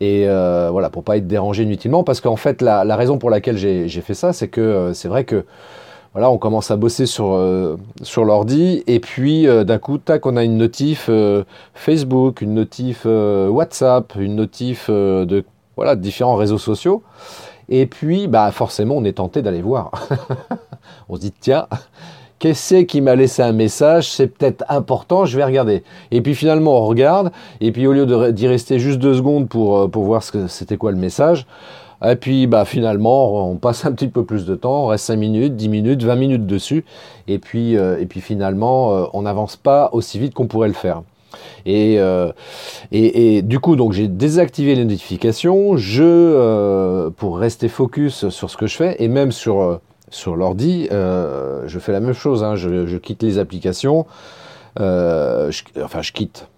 Et 0.00 0.26
voilà, 0.26 0.88
pour 0.90 1.02
pas 1.02 1.16
être 1.16 1.26
dérangé 1.26 1.64
inutilement, 1.64 2.04
parce 2.04 2.20
qu'en 2.20 2.36
fait, 2.36 2.62
la, 2.62 2.96
raison 2.96 3.18
pour 3.18 3.30
laquelle 3.30 3.56
j'ai 3.56 3.88
fait 3.88 4.14
ça, 4.14 4.32
c'est 4.32 4.48
que 4.48 4.92
c'est 4.94 5.08
vrai 5.08 5.24
que 5.24 5.44
voilà, 6.12 6.30
on 6.30 6.36
commence 6.36 6.70
à 6.70 6.76
bosser 6.76 7.06
sur, 7.06 7.32
euh, 7.32 7.78
l'ordi, 8.18 8.82
et 8.86 9.00
puis 9.00 9.46
euh, 9.46 9.64
d'un 9.64 9.78
coup, 9.78 9.96
tac, 9.96 10.26
on 10.26 10.36
a 10.36 10.44
une 10.44 10.58
notif 10.58 11.06
euh, 11.08 11.44
Facebook, 11.72 12.42
une 12.42 12.52
notif 12.52 13.06
WhatsApp, 13.06 14.12
une 14.16 14.36
notif 14.36 14.90
de 14.90 15.44
voilà, 15.76 15.96
différents 15.96 16.36
réseaux 16.36 16.58
sociaux. 16.58 17.02
Et 17.70 17.86
puis, 17.86 18.28
bah, 18.28 18.50
forcément, 18.50 18.96
on 18.96 19.04
est 19.04 19.14
tenté 19.14 19.40
d'aller 19.40 19.62
voir. 19.62 19.90
on 21.08 21.16
se 21.16 21.20
dit, 21.20 21.32
tiens, 21.32 21.66
qu'est-ce 22.38 22.82
qui 22.82 23.00
m'a 23.00 23.14
laissé 23.14 23.40
un 23.40 23.52
message? 23.52 24.10
C'est 24.10 24.26
peut-être 24.26 24.64
important, 24.68 25.24
je 25.24 25.38
vais 25.38 25.44
regarder. 25.44 25.82
Et 26.10 26.20
puis 26.20 26.34
finalement, 26.34 26.82
on 26.82 26.86
regarde, 26.86 27.32
et 27.62 27.72
puis 27.72 27.86
au 27.86 27.94
lieu 27.94 28.32
d'y 28.32 28.48
rester 28.48 28.78
juste 28.78 28.98
deux 28.98 29.14
secondes 29.14 29.48
pour, 29.48 29.90
pour 29.90 30.04
voir 30.04 30.22
ce 30.22 30.32
que 30.32 30.46
c'était 30.46 30.76
quoi 30.76 30.90
le 30.90 30.98
message, 30.98 31.46
et 32.04 32.16
puis 32.16 32.46
bah, 32.46 32.64
finalement, 32.64 33.50
on 33.50 33.56
passe 33.56 33.84
un 33.84 33.92
petit 33.92 34.08
peu 34.08 34.24
plus 34.24 34.44
de 34.44 34.54
temps, 34.54 34.84
on 34.84 34.86
reste 34.88 35.06
5 35.06 35.16
minutes, 35.16 35.56
10 35.56 35.68
minutes, 35.68 36.02
20 36.02 36.16
minutes 36.16 36.46
dessus, 36.46 36.84
et 37.28 37.38
puis, 37.38 37.76
euh, 37.76 38.00
et 38.00 38.06
puis 38.06 38.20
finalement, 38.20 38.94
euh, 38.94 39.04
on 39.12 39.22
n'avance 39.22 39.56
pas 39.56 39.90
aussi 39.92 40.18
vite 40.18 40.34
qu'on 40.34 40.46
pourrait 40.46 40.68
le 40.68 40.74
faire. 40.74 41.02
Euh, 41.66 42.32
et, 42.90 43.36
et, 43.36 43.42
du 43.42 43.58
coup, 43.58 43.76
donc 43.76 43.92
j'ai 43.92 44.08
désactivé 44.08 44.74
les 44.74 44.84
notifications, 44.84 45.76
je, 45.76 47.08
pour 47.10 47.38
rester 47.38 47.68
focus 47.68 48.28
sur 48.28 48.50
ce 48.50 48.56
que 48.56 48.66
je 48.66 48.76
fais, 48.76 48.96
et 48.98 49.08
même 49.08 49.32
sur, 49.32 49.80
sur 50.10 50.36
l'ordi, 50.36 50.88
je 50.90 51.78
fais 51.80 51.92
la 51.92 52.00
même 52.00 52.14
chose, 52.14 52.42
hein. 52.42 52.56
je, 52.56 52.86
je, 52.86 52.96
quitte 52.98 53.22
les 53.22 53.38
applications, 53.38 54.06
enfin 54.76 56.02
je 56.02 56.12
quitte, 56.12 56.48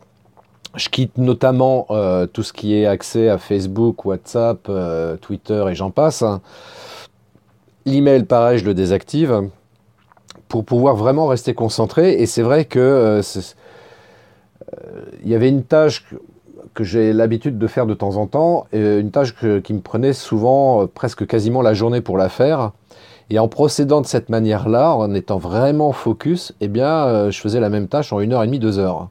je 0.76 0.88
quitte 0.88 1.18
notamment 1.18 1.86
euh, 1.90 2.26
tout 2.26 2.42
ce 2.42 2.52
qui 2.52 2.74
est 2.74 2.86
accès 2.86 3.28
à 3.28 3.38
Facebook, 3.38 4.04
WhatsApp, 4.04 4.66
euh, 4.68 5.16
Twitter 5.16 5.64
et 5.70 5.74
j'en 5.74 5.90
passe. 5.90 6.22
Hein. 6.22 6.40
L'email, 7.86 8.24
pareil, 8.24 8.58
je 8.58 8.64
le 8.64 8.74
désactive 8.74 9.48
pour 10.48 10.64
pouvoir 10.64 10.96
vraiment 10.96 11.26
rester 11.26 11.54
concentré. 11.54 12.14
Et 12.14 12.26
c'est 12.26 12.42
vrai 12.42 12.64
que 12.64 12.80
euh, 12.80 13.22
il 15.22 15.30
y 15.30 15.34
avait 15.34 15.48
une 15.48 15.62
tâche 15.62 16.04
que, 16.74 16.82
j'ai 16.82 17.12
l'habitude 17.12 17.58
de 17.58 17.66
faire 17.68 17.86
de 17.86 17.94
temps 17.94 18.16
en 18.16 18.26
temps, 18.26 18.66
une 18.72 19.12
tâche 19.12 19.34
qui 19.62 19.74
me 19.74 19.80
prenait 19.80 20.12
souvent 20.12 20.88
presque 20.88 21.24
quasiment 21.24 21.62
la 21.62 21.72
journée 21.72 22.00
pour 22.00 22.18
la 22.18 22.28
faire. 22.28 22.72
Et 23.30 23.38
en 23.38 23.46
procédant 23.46 24.00
de 24.00 24.06
cette 24.06 24.28
manière-là, 24.28 24.92
en 24.94 25.14
étant 25.14 25.38
vraiment 25.38 25.92
focus, 25.92 26.52
eh 26.60 26.66
bien, 26.66 27.30
je 27.30 27.38
faisais 27.38 27.60
la 27.60 27.70
même 27.70 27.86
tâche 27.86 28.12
en 28.12 28.18
une 28.18 28.32
heure 28.32 28.42
et 28.42 28.46
demie, 28.46 28.58
deux 28.58 28.80
heures. 28.80 29.08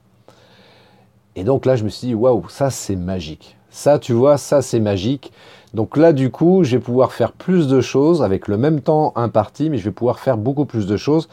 Et 1.36 1.44
donc 1.44 1.66
là, 1.66 1.76
je 1.76 1.84
me 1.84 1.90
suis 1.90 2.10
dit, 2.10 2.14
waouh, 2.14 2.48
ça 2.50 2.70
c'est 2.70 2.96
magique. 2.96 3.58
Ça, 3.70 3.98
tu 3.98 4.14
vois, 4.14 4.38
ça 4.38 4.62
c'est 4.62 4.80
magique. 4.80 5.32
Donc 5.74 5.98
là, 5.98 6.14
du 6.14 6.30
coup, 6.30 6.64
je 6.64 6.78
vais 6.78 6.84
pouvoir 6.84 7.12
faire 7.12 7.32
plus 7.32 7.68
de 7.68 7.82
choses 7.82 8.22
avec 8.22 8.48
le 8.48 8.58
même 8.58 8.82
temps 8.82 9.14
imparti, 9.16 9.70
mais 9.72 9.78
je 9.78 9.86
vais 9.86 9.92
pouvoir 9.92 10.20
faire 10.20 10.38
beaucoup 10.38 10.66
plus 10.66 10.86
de 10.86 10.98
choses 10.98 11.28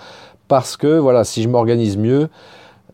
parce 0.48 0.76
que, 0.76 0.98
voilà, 0.98 1.24
si 1.24 1.42
je 1.42 1.48
m'organise 1.48 1.98
mieux, 1.98 2.28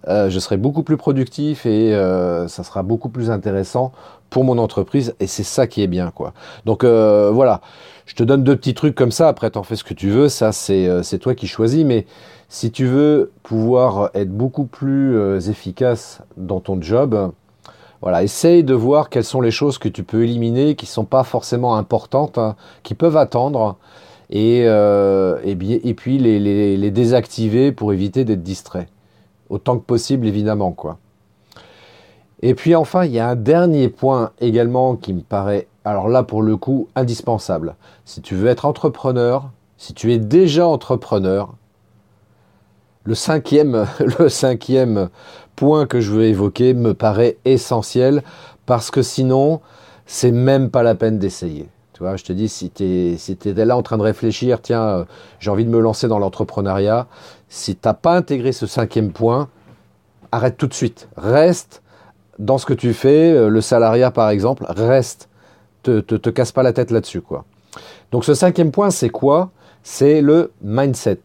euh, 0.08 0.30
je 0.30 0.38
serai 0.38 0.56
beaucoup 0.56 0.82
plus 0.82 0.96
productif 0.96 1.66
et 1.66 1.94
euh, 1.94 2.48
ça 2.48 2.62
sera 2.64 2.82
beaucoup 2.82 3.08
plus 3.08 3.30
intéressant 3.30 3.92
pour 4.30 4.44
mon 4.44 4.58
entreprise 4.58 5.14
et 5.20 5.26
c'est 5.26 5.42
ça 5.42 5.66
qui 5.66 5.82
est 5.82 5.86
bien 5.86 6.10
quoi. 6.10 6.32
Donc 6.64 6.84
euh, 6.84 7.30
voilà, 7.32 7.60
je 8.06 8.14
te 8.14 8.22
donne 8.22 8.44
deux 8.44 8.56
petits 8.56 8.74
trucs 8.74 8.94
comme 8.94 9.12
ça, 9.12 9.28
après 9.28 9.50
t'en 9.50 9.62
fais 9.62 9.76
ce 9.76 9.84
que 9.84 9.94
tu 9.94 10.10
veux, 10.10 10.28
ça 10.28 10.52
c'est 10.52 11.18
toi 11.20 11.34
qui 11.34 11.46
choisis, 11.46 11.84
mais 11.84 12.06
si 12.48 12.70
tu 12.70 12.86
veux 12.86 13.32
pouvoir 13.42 14.10
être 14.14 14.30
beaucoup 14.30 14.64
plus 14.64 15.48
efficace 15.48 16.20
dans 16.36 16.60
ton 16.60 16.80
job, 16.80 17.32
voilà, 18.02 18.22
essaye 18.22 18.62
de 18.62 18.74
voir 18.74 19.08
quelles 19.08 19.24
sont 19.24 19.40
les 19.40 19.50
choses 19.50 19.78
que 19.78 19.88
tu 19.88 20.04
peux 20.04 20.22
éliminer, 20.22 20.76
qui 20.76 20.84
ne 20.84 20.90
sont 20.90 21.04
pas 21.04 21.24
forcément 21.24 21.76
importantes, 21.76 22.38
hein, 22.38 22.54
qui 22.84 22.94
peuvent 22.94 23.16
attendre, 23.16 23.78
et, 24.30 24.64
puis 25.96 26.18
les, 26.18 26.76
les, 26.76 26.90
désactiver 26.90 27.72
pour 27.72 27.92
éviter 27.92 28.24
d'être 28.24 28.42
distrait. 28.42 28.88
Autant 29.48 29.78
que 29.78 29.84
possible, 29.84 30.26
évidemment. 30.26 30.72
quoi. 30.72 30.98
Et 32.42 32.54
puis 32.54 32.74
enfin, 32.74 33.04
il 33.04 33.12
y 33.12 33.18
a 33.18 33.28
un 33.28 33.36
dernier 33.36 33.88
point 33.88 34.32
également 34.40 34.96
qui 34.96 35.14
me 35.14 35.22
paraît, 35.22 35.68
alors 35.84 36.08
là 36.08 36.22
pour 36.22 36.42
le 36.42 36.56
coup, 36.56 36.88
indispensable. 36.94 37.76
Si 38.04 38.20
tu 38.20 38.34
veux 38.34 38.48
être 38.48 38.66
entrepreneur, 38.66 39.50
si 39.78 39.94
tu 39.94 40.12
es 40.12 40.18
déjà 40.18 40.66
entrepreneur, 40.66 41.54
le 43.04 43.14
cinquième, 43.14 43.86
point 45.56 45.86
que 45.86 46.00
je 46.00 46.12
veux 46.12 46.24
évoquer 46.24 46.74
me 46.74 46.92
paraît 46.92 47.38
essentiel 47.44 48.22
parce 48.66 48.90
que 48.90 49.00
sinon, 49.00 49.60
c'est 50.04 50.32
même 50.32 50.70
pas 50.70 50.82
la 50.82 50.94
peine 50.94 51.18
d'essayer. 51.18 51.68
Je 52.00 52.24
te 52.24 52.32
dis, 52.32 52.48
si 52.48 52.70
tu 52.70 53.14
es, 53.48 53.64
là 53.64 53.76
en 53.76 53.82
train 53.82 53.96
de 53.96 54.02
réfléchir, 54.02 54.60
tiens, 54.60 54.82
euh, 54.82 55.04
j'ai 55.38 55.50
envie 55.50 55.64
de 55.64 55.70
me 55.70 55.80
lancer 55.80 56.08
dans 56.08 56.18
l'entrepreneuriat, 56.18 57.06
si 57.48 57.74
tu 57.74 57.80
n'as 57.86 57.94
pas 57.94 58.16
intégré 58.16 58.52
ce 58.52 58.66
cinquième 58.66 59.12
point, 59.12 59.48
arrête 60.32 60.56
tout 60.56 60.66
de 60.66 60.74
suite. 60.74 61.08
Reste 61.16 61.82
dans 62.38 62.58
ce 62.58 62.66
que 62.66 62.74
tu 62.74 62.92
fais, 62.92 63.32
euh, 63.32 63.48
le 63.48 63.60
salariat 63.60 64.10
par 64.10 64.30
exemple, 64.30 64.64
reste. 64.68 65.28
Te, 65.82 66.00
te, 66.00 66.30
casse 66.30 66.50
pas 66.50 66.64
la 66.64 66.72
tête 66.72 66.90
là-dessus. 66.90 67.22
Donc 68.10 68.24
ce 68.24 68.34
cinquième 68.34 68.72
point, 68.72 68.90
c'est 68.90 69.08
quoi? 69.08 69.50
C'est 69.84 70.20
le 70.20 70.50
mindset. 70.60 71.20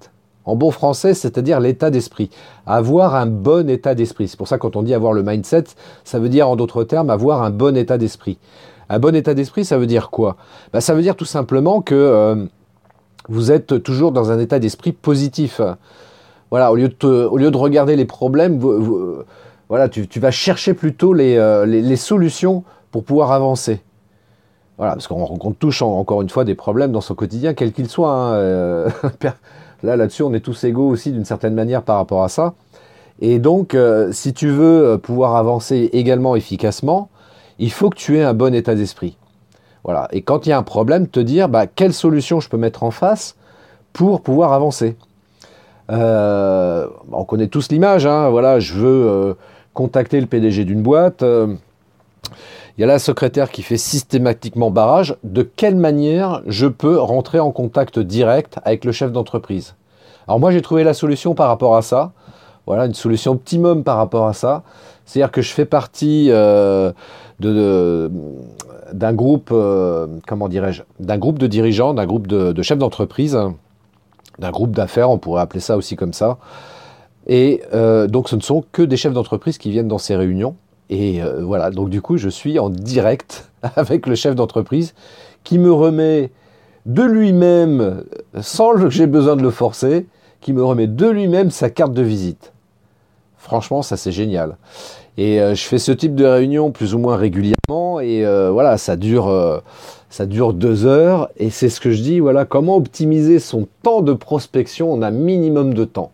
En 0.45 0.55
bon 0.55 0.69
français, 0.69 1.15
c'est-à-dire 1.15 1.59
l'état 1.59 1.89
d'esprit. 1.89 2.29
Avoir 2.67 3.15
un 3.15 3.25
bon 3.25 3.67
état 3.71 3.95
d'esprit. 3.95 4.27
C'est 4.27 4.37
pour 4.37 4.47
ça 4.47 4.59
quand 4.59 4.75
on 4.75 4.83
dit 4.83 4.93
avoir 4.93 5.13
le 5.13 5.23
mindset, 5.23 5.63
ça 6.03 6.19
veut 6.19 6.29
dire 6.29 6.47
en 6.47 6.55
d'autres 6.55 6.83
termes 6.83 7.09
avoir 7.09 7.41
un 7.41 7.49
bon 7.49 7.75
état 7.75 7.97
d'esprit. 7.97 8.37
Un 8.91 8.99
bon 8.99 9.15
état 9.15 9.33
d'esprit, 9.33 9.63
ça 9.63 9.77
veut 9.77 9.87
dire 9.87 10.09
quoi? 10.09 10.35
Bah, 10.73 10.81
Ça 10.81 10.93
veut 10.93 11.01
dire 11.01 11.15
tout 11.15 11.23
simplement 11.23 11.81
que 11.81 11.95
euh, 11.95 12.35
vous 13.29 13.53
êtes 13.53 13.81
toujours 13.81 14.11
dans 14.11 14.31
un 14.31 14.39
état 14.39 14.59
d'esprit 14.59 14.91
positif. 14.91 15.61
Voilà, 16.49 16.73
au 16.73 16.75
lieu 16.75 16.89
de, 16.89 17.55
regarder 17.57 17.95
les 17.95 18.03
problèmes, 18.03 18.59
voilà, 19.69 19.87
tu, 19.87 20.19
vas 20.19 20.31
chercher 20.31 20.73
plutôt 20.73 21.15
euh, 21.15 21.65
les, 21.65 21.81
les, 21.81 21.95
solutions 21.95 22.65
pour 22.91 23.05
pouvoir 23.05 23.31
avancer. 23.31 23.79
Voilà, 24.77 24.91
parce 24.91 25.07
qu'on 25.07 25.23
rencontre 25.23 25.57
tous 25.57 25.81
encore 25.81 26.21
une 26.21 26.29
fois 26.29 26.43
des 26.43 26.55
problèmes 26.55 26.91
dans 26.91 26.99
son 26.99 27.15
quotidien, 27.15 27.53
quel 27.53 27.71
qu'il 27.71 27.87
soit. 27.87 28.11
Hein, 28.11 28.33
euh, 28.33 28.89
là, 29.83 29.95
là-dessus, 29.95 30.23
on 30.23 30.33
est 30.33 30.41
tous 30.41 30.65
égaux 30.65 30.89
aussi 30.89 31.13
d'une 31.13 31.23
certaine 31.23 31.53
manière 31.53 31.83
par 31.83 31.95
rapport 31.95 32.25
à 32.25 32.29
ça. 32.29 32.55
Et 33.21 33.39
donc, 33.39 33.77
si 34.11 34.33
tu 34.33 34.49
veux 34.49 34.97
pouvoir 34.97 35.37
avancer 35.37 35.91
également 35.93 36.35
efficacement, 36.35 37.09
il 37.61 37.71
faut 37.71 37.89
que 37.89 37.95
tu 37.95 38.17
aies 38.17 38.23
un 38.23 38.33
bon 38.33 38.53
état 38.53 38.75
d'esprit. 38.75 39.15
Voilà. 39.83 40.07
Et 40.11 40.23
quand 40.23 40.45
il 40.45 40.49
y 40.49 40.51
a 40.51 40.57
un 40.57 40.63
problème, 40.63 41.07
te 41.07 41.19
dire 41.19 41.47
bah, 41.47 41.67
quelle 41.67 41.93
solution 41.93 42.39
je 42.39 42.49
peux 42.49 42.57
mettre 42.57 42.83
en 42.83 42.91
face 42.91 43.35
pour 43.93 44.21
pouvoir 44.21 44.51
avancer. 44.53 44.97
Euh, 45.91 46.87
on 47.11 47.23
connaît 47.23 47.47
tous 47.47 47.69
l'image. 47.71 48.05
Hein. 48.05 48.29
voilà, 48.29 48.59
je 48.59 48.73
veux 48.73 49.07
euh, 49.07 49.33
contacter 49.73 50.19
le 50.19 50.25
PDG 50.27 50.65
d'une 50.65 50.81
boîte. 50.81 51.21
Euh, 51.23 51.55
il 52.77 52.81
y 52.81 52.83
a 52.83 52.87
la 52.87 52.99
secrétaire 52.99 53.51
qui 53.51 53.61
fait 53.61 53.77
systématiquement 53.77 54.71
barrage. 54.71 55.15
De 55.23 55.43
quelle 55.43 55.75
manière 55.75 56.41
je 56.47 56.67
peux 56.67 56.97
rentrer 56.97 57.39
en 57.39 57.51
contact 57.51 57.99
direct 57.99 58.59
avec 58.63 58.85
le 58.85 58.91
chef 58.91 59.11
d'entreprise? 59.11 59.75
Alors 60.27 60.39
moi, 60.39 60.51
j'ai 60.51 60.61
trouvé 60.61 60.83
la 60.83 60.93
solution 60.93 61.35
par 61.35 61.47
rapport 61.47 61.75
à 61.75 61.83
ça. 61.83 62.11
Voilà, 62.65 62.85
une 62.85 62.93
solution 62.93 63.33
optimum 63.33 63.83
par 63.83 63.97
rapport 63.97 64.27
à 64.27 64.33
ça. 64.33 64.63
C'est-à-dire 65.05 65.31
que 65.31 65.41
je 65.41 65.51
fais 65.51 65.65
partie 65.65 66.31
d'un 67.41 69.13
groupe, 69.13 69.49
euh, 69.51 70.07
comment 70.27 70.47
dirais-je, 70.47 70.83
d'un 70.99 71.17
groupe 71.17 71.39
de 71.39 71.47
dirigeants, 71.47 71.93
d'un 71.93 72.05
groupe 72.05 72.27
de, 72.27 72.61
chefs 72.61 72.77
d'entreprise, 72.77 73.37
d'un 74.39 74.51
groupe 74.51 74.71
d'affaires, 74.71 75.09
on 75.09 75.17
pourrait 75.17 75.41
appeler 75.41 75.59
ça 75.59 75.77
aussi 75.77 75.95
comme 75.95 76.13
ça. 76.13 76.37
Et 77.27 77.61
euh, 77.73 78.07
donc 78.07 78.29
ce 78.29 78.35
ne 78.35 78.41
sont 78.41 78.63
que 78.71 78.81
des 78.81 78.97
chefs 78.97 79.13
d'entreprise 79.13 79.57
qui 79.57 79.71
viennent 79.71 79.87
dans 79.87 79.97
ces 79.97 80.15
réunions. 80.15 80.55
Et 80.89 81.21
euh, 81.21 81.43
voilà, 81.43 81.69
donc 81.69 81.89
du 81.89 82.01
coup 82.01 82.17
je 82.17 82.29
suis 82.29 82.59
en 82.59 82.69
direct 82.69 83.49
avec 83.75 84.07
le 84.07 84.15
chef 84.15 84.35
d'entreprise 84.35 84.93
qui 85.43 85.57
me 85.57 85.71
remet 85.71 86.31
de 86.85 87.03
lui-même, 87.03 88.03
sans 88.41 88.73
que 88.73 88.89
j'ai 88.89 89.07
besoin 89.07 89.35
de 89.35 89.43
le 89.43 89.51
forcer, 89.51 90.07
qui 90.41 90.53
me 90.53 90.63
remet 90.63 90.87
de 90.87 91.07
lui-même 91.07 91.51
sa 91.51 91.69
carte 91.69 91.93
de 91.93 92.01
visite. 92.01 92.53
Franchement, 93.37 93.81
ça 93.81 93.97
c'est 93.97 94.11
génial. 94.11 94.57
Et 95.17 95.41
euh, 95.41 95.55
je 95.55 95.63
fais 95.63 95.77
ce 95.77 95.91
type 95.91 96.15
de 96.15 96.25
réunion 96.25 96.71
plus 96.71 96.95
ou 96.95 96.99
moins 96.99 97.17
régulièrement 97.17 97.99
et 97.99 98.25
euh, 98.25 98.49
voilà, 98.51 98.77
ça 98.77 98.95
dure, 98.95 99.27
euh, 99.27 99.59
ça 100.09 100.25
dure 100.25 100.53
deux 100.53 100.85
heures 100.85 101.29
et 101.37 101.49
c'est 101.49 101.69
ce 101.69 101.81
que 101.81 101.91
je 101.91 102.01
dis, 102.01 102.19
voilà, 102.19 102.45
comment 102.45 102.77
optimiser 102.77 103.39
son 103.39 103.67
temps 103.83 104.01
de 104.01 104.13
prospection 104.13 104.93
en 104.93 105.01
un 105.01 105.11
minimum 105.11 105.73
de 105.73 105.83
temps? 105.83 106.11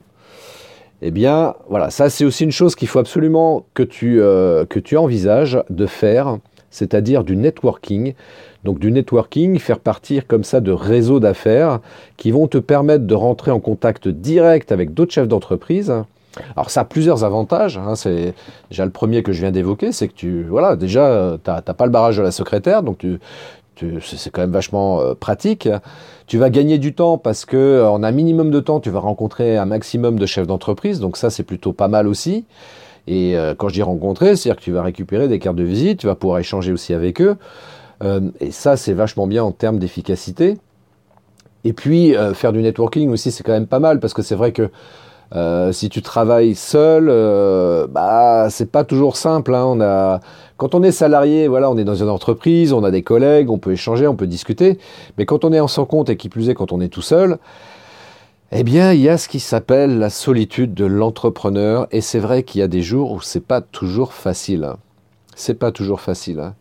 Eh 1.04 1.12
bien, 1.12 1.54
voilà, 1.70 1.92
ça 1.92 2.10
c'est 2.10 2.26
aussi 2.26 2.44
une 2.44 2.52
chose 2.52 2.76
qu'il 2.76 2.88
faut 2.88 2.98
absolument 2.98 3.66
que 3.76 3.84
tu, 3.84 4.16
que 4.18 4.80
tu 4.80 4.98
envisages 4.98 5.62
de 5.70 5.86
faire, 5.86 6.40
c'est-à-dire 6.72 7.24
du 7.24 7.36
networking. 7.36 8.16
Donc 8.64 8.80
du 8.80 8.92
networking, 8.92 9.60
faire 9.60 9.80
partir 9.80 10.26
comme 10.26 10.44
ça 10.44 10.60
de 10.60 10.72
réseaux 10.72 11.20
d'affaires 11.20 11.82
qui 12.18 12.32
vont 12.32 12.48
te 12.48 12.58
permettre 12.58 13.06
de 13.06 13.14
rentrer 13.14 13.52
en 13.52 13.60
contact 13.60 14.08
direct 14.08 14.72
avec 14.72 14.96
d'autres 14.96 15.14
chefs 15.14 15.28
d'entreprise 15.28 15.94
alors 16.56 16.70
ça 16.70 16.82
a 16.82 16.86
plusieurs 16.86 17.24
avantages. 17.24 17.78
Hein. 17.78 17.96
c'est 17.96 18.34
déjà 18.70 18.86
le 18.86 18.92
premier 18.92 19.24
que 19.24 19.32
je 19.32 19.42
viens 19.42 19.52
d'évoquer, 19.52 19.92
c'est 19.92 20.08
que 20.08 20.14
tu 20.14 20.44
voilà 20.44 20.76
déjà 20.76 21.38
tu 21.44 21.50
n'as 21.50 21.62
pas 21.62 21.86
le 21.86 21.92
barrage 21.92 22.18
de 22.18 22.24
la 22.24 22.32
secrétaire, 22.32 22.84
donc 22.84 23.06
c'est 24.02 24.30
quand 24.30 24.42
même 24.42 24.52
vachement 24.52 25.02
euh, 25.02 25.14
pratique. 25.14 25.70
Tu 26.28 26.38
vas 26.38 26.50
gagner 26.50 26.78
du 26.78 26.94
temps 26.94 27.18
parce 27.18 27.46
que 27.46 27.58
euh, 27.58 27.90
en 27.90 28.04
un 28.04 28.12
minimum 28.12 28.52
de 28.52 28.60
temps, 28.60 28.80
tu 28.80 28.90
vas 28.90 29.00
rencontrer 29.00 29.58
un 29.58 29.66
maximum 29.66 30.20
de 30.20 30.26
chefs 30.26 30.48
d'entreprise, 30.48 31.00
donc 31.00 31.18
ça 31.18 31.30
c'est 31.30 31.44
plutôt 31.44 31.74
pas 31.74 31.88
mal 31.88 32.08
aussi. 32.08 32.46
Et 33.08 33.38
euh, 33.38 33.56
quand 33.56 33.70
je 33.70 33.76
dis 33.76 33.82
rencontrer, 33.82 34.36
c'est-à-dire 34.36 34.60
que 34.60 34.64
tu 34.64 34.72
vas 34.72 34.84
récupérer 34.84 35.28
des 35.28 35.40
cartes 35.40 35.56
de 35.56 35.64
visite, 35.64 36.00
tu 36.00 36.08
vas 36.08 36.16
pouvoir 36.16 36.40
échanger 36.40 36.72
aussi 36.72 36.94
avec 36.94 37.22
eux. 37.22 37.38
et 38.40 38.52
ça 38.52 38.78
c'est 38.78 38.94
vachement 38.94 39.28
bien 39.28 39.44
en 39.44 39.52
termes 39.52 39.80
d'efficacité. 39.80 40.58
Et 41.64 41.74
puis 41.74 42.16
faire 42.34 42.54
du 42.54 42.62
networking 42.62 43.10
aussi 43.10 43.32
c'est 43.32 43.44
quand 43.44 43.54
même 43.54 43.68
pas 43.68 43.80
mal 43.80 44.00
parce 44.00 44.14
que 44.14 44.22
c'est 44.22 44.36
vrai 44.36 44.52
que 44.52 44.70
euh, 45.36 45.72
si 45.74 45.90
tu 45.90 46.02
travailles 46.02 46.56
seul, 46.56 47.08
euh, 47.10 47.88
bah 47.88 48.48
c'est 48.50 48.72
pas 48.72 48.84
toujours 48.84 49.18
simple. 49.18 49.54
Hein. 49.54 49.66
On 49.66 49.82
a, 49.82 50.22
quand 50.56 50.74
on 50.74 50.84
est 50.84 50.92
salarié, 50.92 51.48
voilà, 51.48 51.70
on 51.70 51.78
est 51.78 51.84
dans 51.84 51.96
une 51.96 52.10
entreprise, 52.10 52.72
on 52.74 52.84
a 52.84 52.92
des 52.92 53.02
collègues, 53.02 53.50
on 53.50 53.58
peut 53.58 53.74
échanger, 53.74 54.08
on 54.08 54.16
peut 54.16 54.28
discuter. 54.28 54.80
Mais 55.18 55.26
quand 55.26 55.44
on 55.44 55.52
est 55.52 55.60
en 55.60 55.68
sans 55.68 55.86
compte 55.86 56.10
et 56.10 56.18
qui 56.18 56.30
plus 56.30 56.50
est 56.50 56.56
quand 56.56 56.72
on 56.72 56.80
est 56.80 56.88
tout 56.88 57.02
seul, 57.02 57.38
eh 58.54 58.64
bien, 58.64 58.94
il 58.94 59.02
y 59.02 59.10
a 59.10 59.18
ce 59.18 59.28
qui 59.28 59.42
s'appelle 59.42 60.00
la 60.00 60.10
solitude 60.10 60.74
de 60.74 60.86
l'entrepreneur. 60.86 61.88
Et 61.92 62.00
c'est 62.00 62.20
vrai 62.20 62.44
qu'il 62.44 62.60
y 62.60 62.64
a 62.64 62.70
des 62.70 62.82
jours 62.82 63.12
où 63.12 63.22
c'est 63.22 63.46
pas 63.46 63.60
toujours 63.60 64.14
facile. 64.14 64.70
C'est 65.36 65.60
pas 65.60 65.72
toujours 65.72 66.00
facile. 66.00 66.40
Hein. 66.40 66.56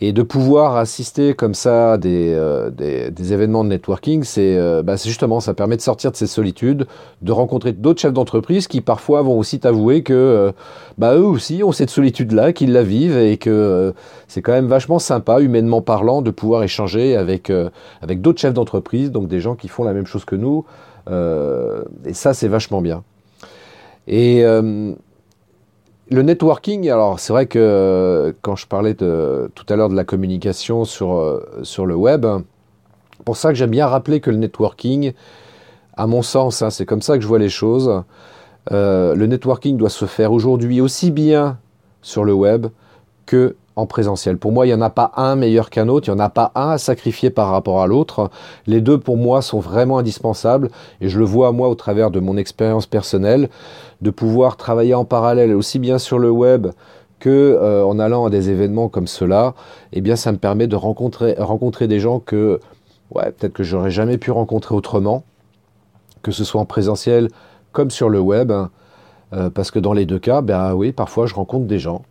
Et 0.00 0.12
de 0.12 0.22
pouvoir 0.22 0.76
assister 0.76 1.34
comme 1.34 1.54
ça 1.54 1.94
à 1.94 1.98
des, 1.98 2.32
euh, 2.32 2.70
des, 2.70 3.32
événements 3.32 3.64
de 3.64 3.70
networking, 3.70 4.24
euh, 4.38 4.80
bah, 4.84 4.96
c'est 4.96 5.08
justement, 5.08 5.40
ça 5.40 5.54
permet 5.54 5.76
de 5.76 5.80
sortir 5.80 6.12
de 6.12 6.16
ces 6.16 6.28
solitudes, 6.28 6.86
de 7.20 7.32
rencontrer 7.32 7.72
d'autres 7.72 8.00
chefs 8.00 8.12
d'entreprise 8.12 8.68
qui 8.68 8.80
parfois 8.80 9.22
vont 9.22 9.36
aussi 9.36 9.58
t'avouer 9.58 10.04
que 10.04 10.12
euh, 10.14 10.52
bah, 10.98 11.16
eux 11.16 11.24
aussi 11.24 11.64
ont 11.64 11.72
cette 11.72 11.90
solitude-là, 11.90 12.52
qu'ils 12.52 12.72
la 12.72 12.84
vivent 12.84 13.18
et 13.18 13.38
que 13.38 13.92
c'est 14.28 14.40
quand 14.40 14.52
même 14.52 14.68
vachement 14.68 15.00
sympa, 15.00 15.40
humainement 15.40 15.82
parlant, 15.82 16.22
de 16.22 16.30
pouvoir 16.30 16.62
échanger 16.62 17.16
avec, 17.16 17.52
avec 18.00 18.20
d'autres 18.20 18.40
chefs 18.40 18.54
d'entreprise, 18.54 19.10
donc 19.10 19.26
des 19.26 19.40
gens 19.40 19.56
qui 19.56 19.66
font 19.66 19.82
la 19.82 19.94
même 19.94 20.06
chose 20.06 20.24
que 20.24 20.36
nous. 20.36 20.64
et 21.08 22.14
ça, 22.14 22.34
c'est 22.34 22.48
vachement 22.48 22.82
bien. 22.82 23.02
Et 24.06 24.44
le 26.10 26.22
networking, 26.22 26.88
alors 26.90 27.20
c'est 27.20 27.32
vrai 27.32 27.46
que 27.46 27.58
euh, 27.58 28.32
quand 28.42 28.56
je 28.56 28.66
parlais 28.66 28.94
tout 28.94 29.66
à 29.68 29.76
l'heure 29.76 29.88
de 29.88 29.94
la 29.94 30.04
communication 30.04 30.84
sur, 30.84 31.14
euh, 31.14 31.60
sur 31.62 31.86
le 31.86 31.94
web, 31.94 32.26
pour 33.24 33.36
ça 33.36 33.50
que 33.50 33.56
j'aime 33.56 33.70
bien 33.70 33.86
rappeler 33.86 34.20
que 34.20 34.30
le 34.30 34.38
networking, 34.38 35.12
à 35.96 36.06
mon 36.06 36.22
sens, 36.22 36.62
hein, 36.62 36.70
c'est 36.70 36.86
comme 36.86 37.02
ça 37.02 37.16
que 37.16 37.22
je 37.22 37.28
vois 37.28 37.38
les 37.38 37.50
choses, 37.50 38.02
euh, 38.72 39.14
le 39.14 39.26
networking 39.26 39.76
doit 39.76 39.90
se 39.90 40.06
faire 40.06 40.32
aujourd'hui 40.32 40.80
aussi 40.80 41.10
bien 41.10 41.58
sur 42.00 42.24
le 42.24 42.32
web 42.32 42.68
que 43.26 43.56
en 43.78 43.86
présentiel. 43.86 44.38
Pour 44.38 44.52
moi, 44.52 44.66
il 44.66 44.70
n'y 44.70 44.74
en 44.74 44.80
a 44.80 44.90
pas 44.90 45.12
un 45.16 45.36
meilleur 45.36 45.70
qu'un 45.70 45.88
autre, 45.88 46.08
il 46.08 46.14
n'y 46.14 46.20
en 46.20 46.24
a 46.24 46.28
pas 46.28 46.50
un 46.54 46.70
à 46.70 46.78
sacrifier 46.78 47.30
par 47.30 47.50
rapport 47.50 47.80
à 47.80 47.86
l'autre. 47.86 48.30
Les 48.66 48.80
deux, 48.80 48.98
pour 48.98 49.16
moi, 49.16 49.40
sont 49.40 49.60
vraiment 49.60 49.98
indispensables 49.98 50.70
et 51.00 51.08
je 51.08 51.18
le 51.18 51.24
vois, 51.24 51.52
moi, 51.52 51.68
au 51.68 51.74
travers 51.74 52.10
de 52.10 52.18
mon 52.18 52.36
expérience 52.36 52.86
personnelle, 52.86 53.48
de 54.02 54.10
pouvoir 54.10 54.56
travailler 54.56 54.94
en 54.94 55.04
parallèle 55.04 55.54
aussi 55.54 55.78
bien 55.78 55.98
sur 55.98 56.18
le 56.18 56.30
web 56.30 56.66
que 57.20 57.30
euh, 57.30 57.84
en 57.84 57.98
allant 57.98 58.26
à 58.26 58.30
des 58.30 58.50
événements 58.50 58.88
comme 58.88 59.06
cela, 59.06 59.54
eh 59.92 60.00
bien, 60.00 60.16
ça 60.16 60.32
me 60.32 60.38
permet 60.38 60.66
de 60.66 60.76
rencontrer, 60.76 61.34
rencontrer 61.38 61.86
des 61.86 62.00
gens 62.00 62.18
que, 62.18 62.60
ouais, 63.14 63.30
peut-être 63.32 63.52
que 63.52 63.62
j'aurais 63.62 63.90
jamais 63.90 64.18
pu 64.18 64.30
rencontrer 64.30 64.74
autrement, 64.74 65.24
que 66.22 66.32
ce 66.32 66.44
soit 66.44 66.60
en 66.60 66.66
présentiel 66.66 67.28
comme 67.72 67.90
sur 67.90 68.08
le 68.08 68.18
web, 68.18 68.52
euh, 69.32 69.50
parce 69.50 69.70
que 69.70 69.78
dans 69.78 69.92
les 69.92 70.06
deux 70.06 70.18
cas, 70.18 70.40
ben 70.40 70.74
oui, 70.74 70.92
parfois 70.92 71.26
je 71.26 71.34
rencontre 71.34 71.66
des 71.66 71.78
gens 71.78 72.02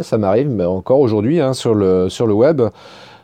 ça 0.00 0.18
m'arrive, 0.18 0.48
mais 0.48 0.64
encore 0.64 1.00
aujourd'hui, 1.00 1.40
hein, 1.40 1.52
sur, 1.52 1.74
le, 1.74 2.08
sur 2.08 2.26
le 2.26 2.34
web, 2.34 2.62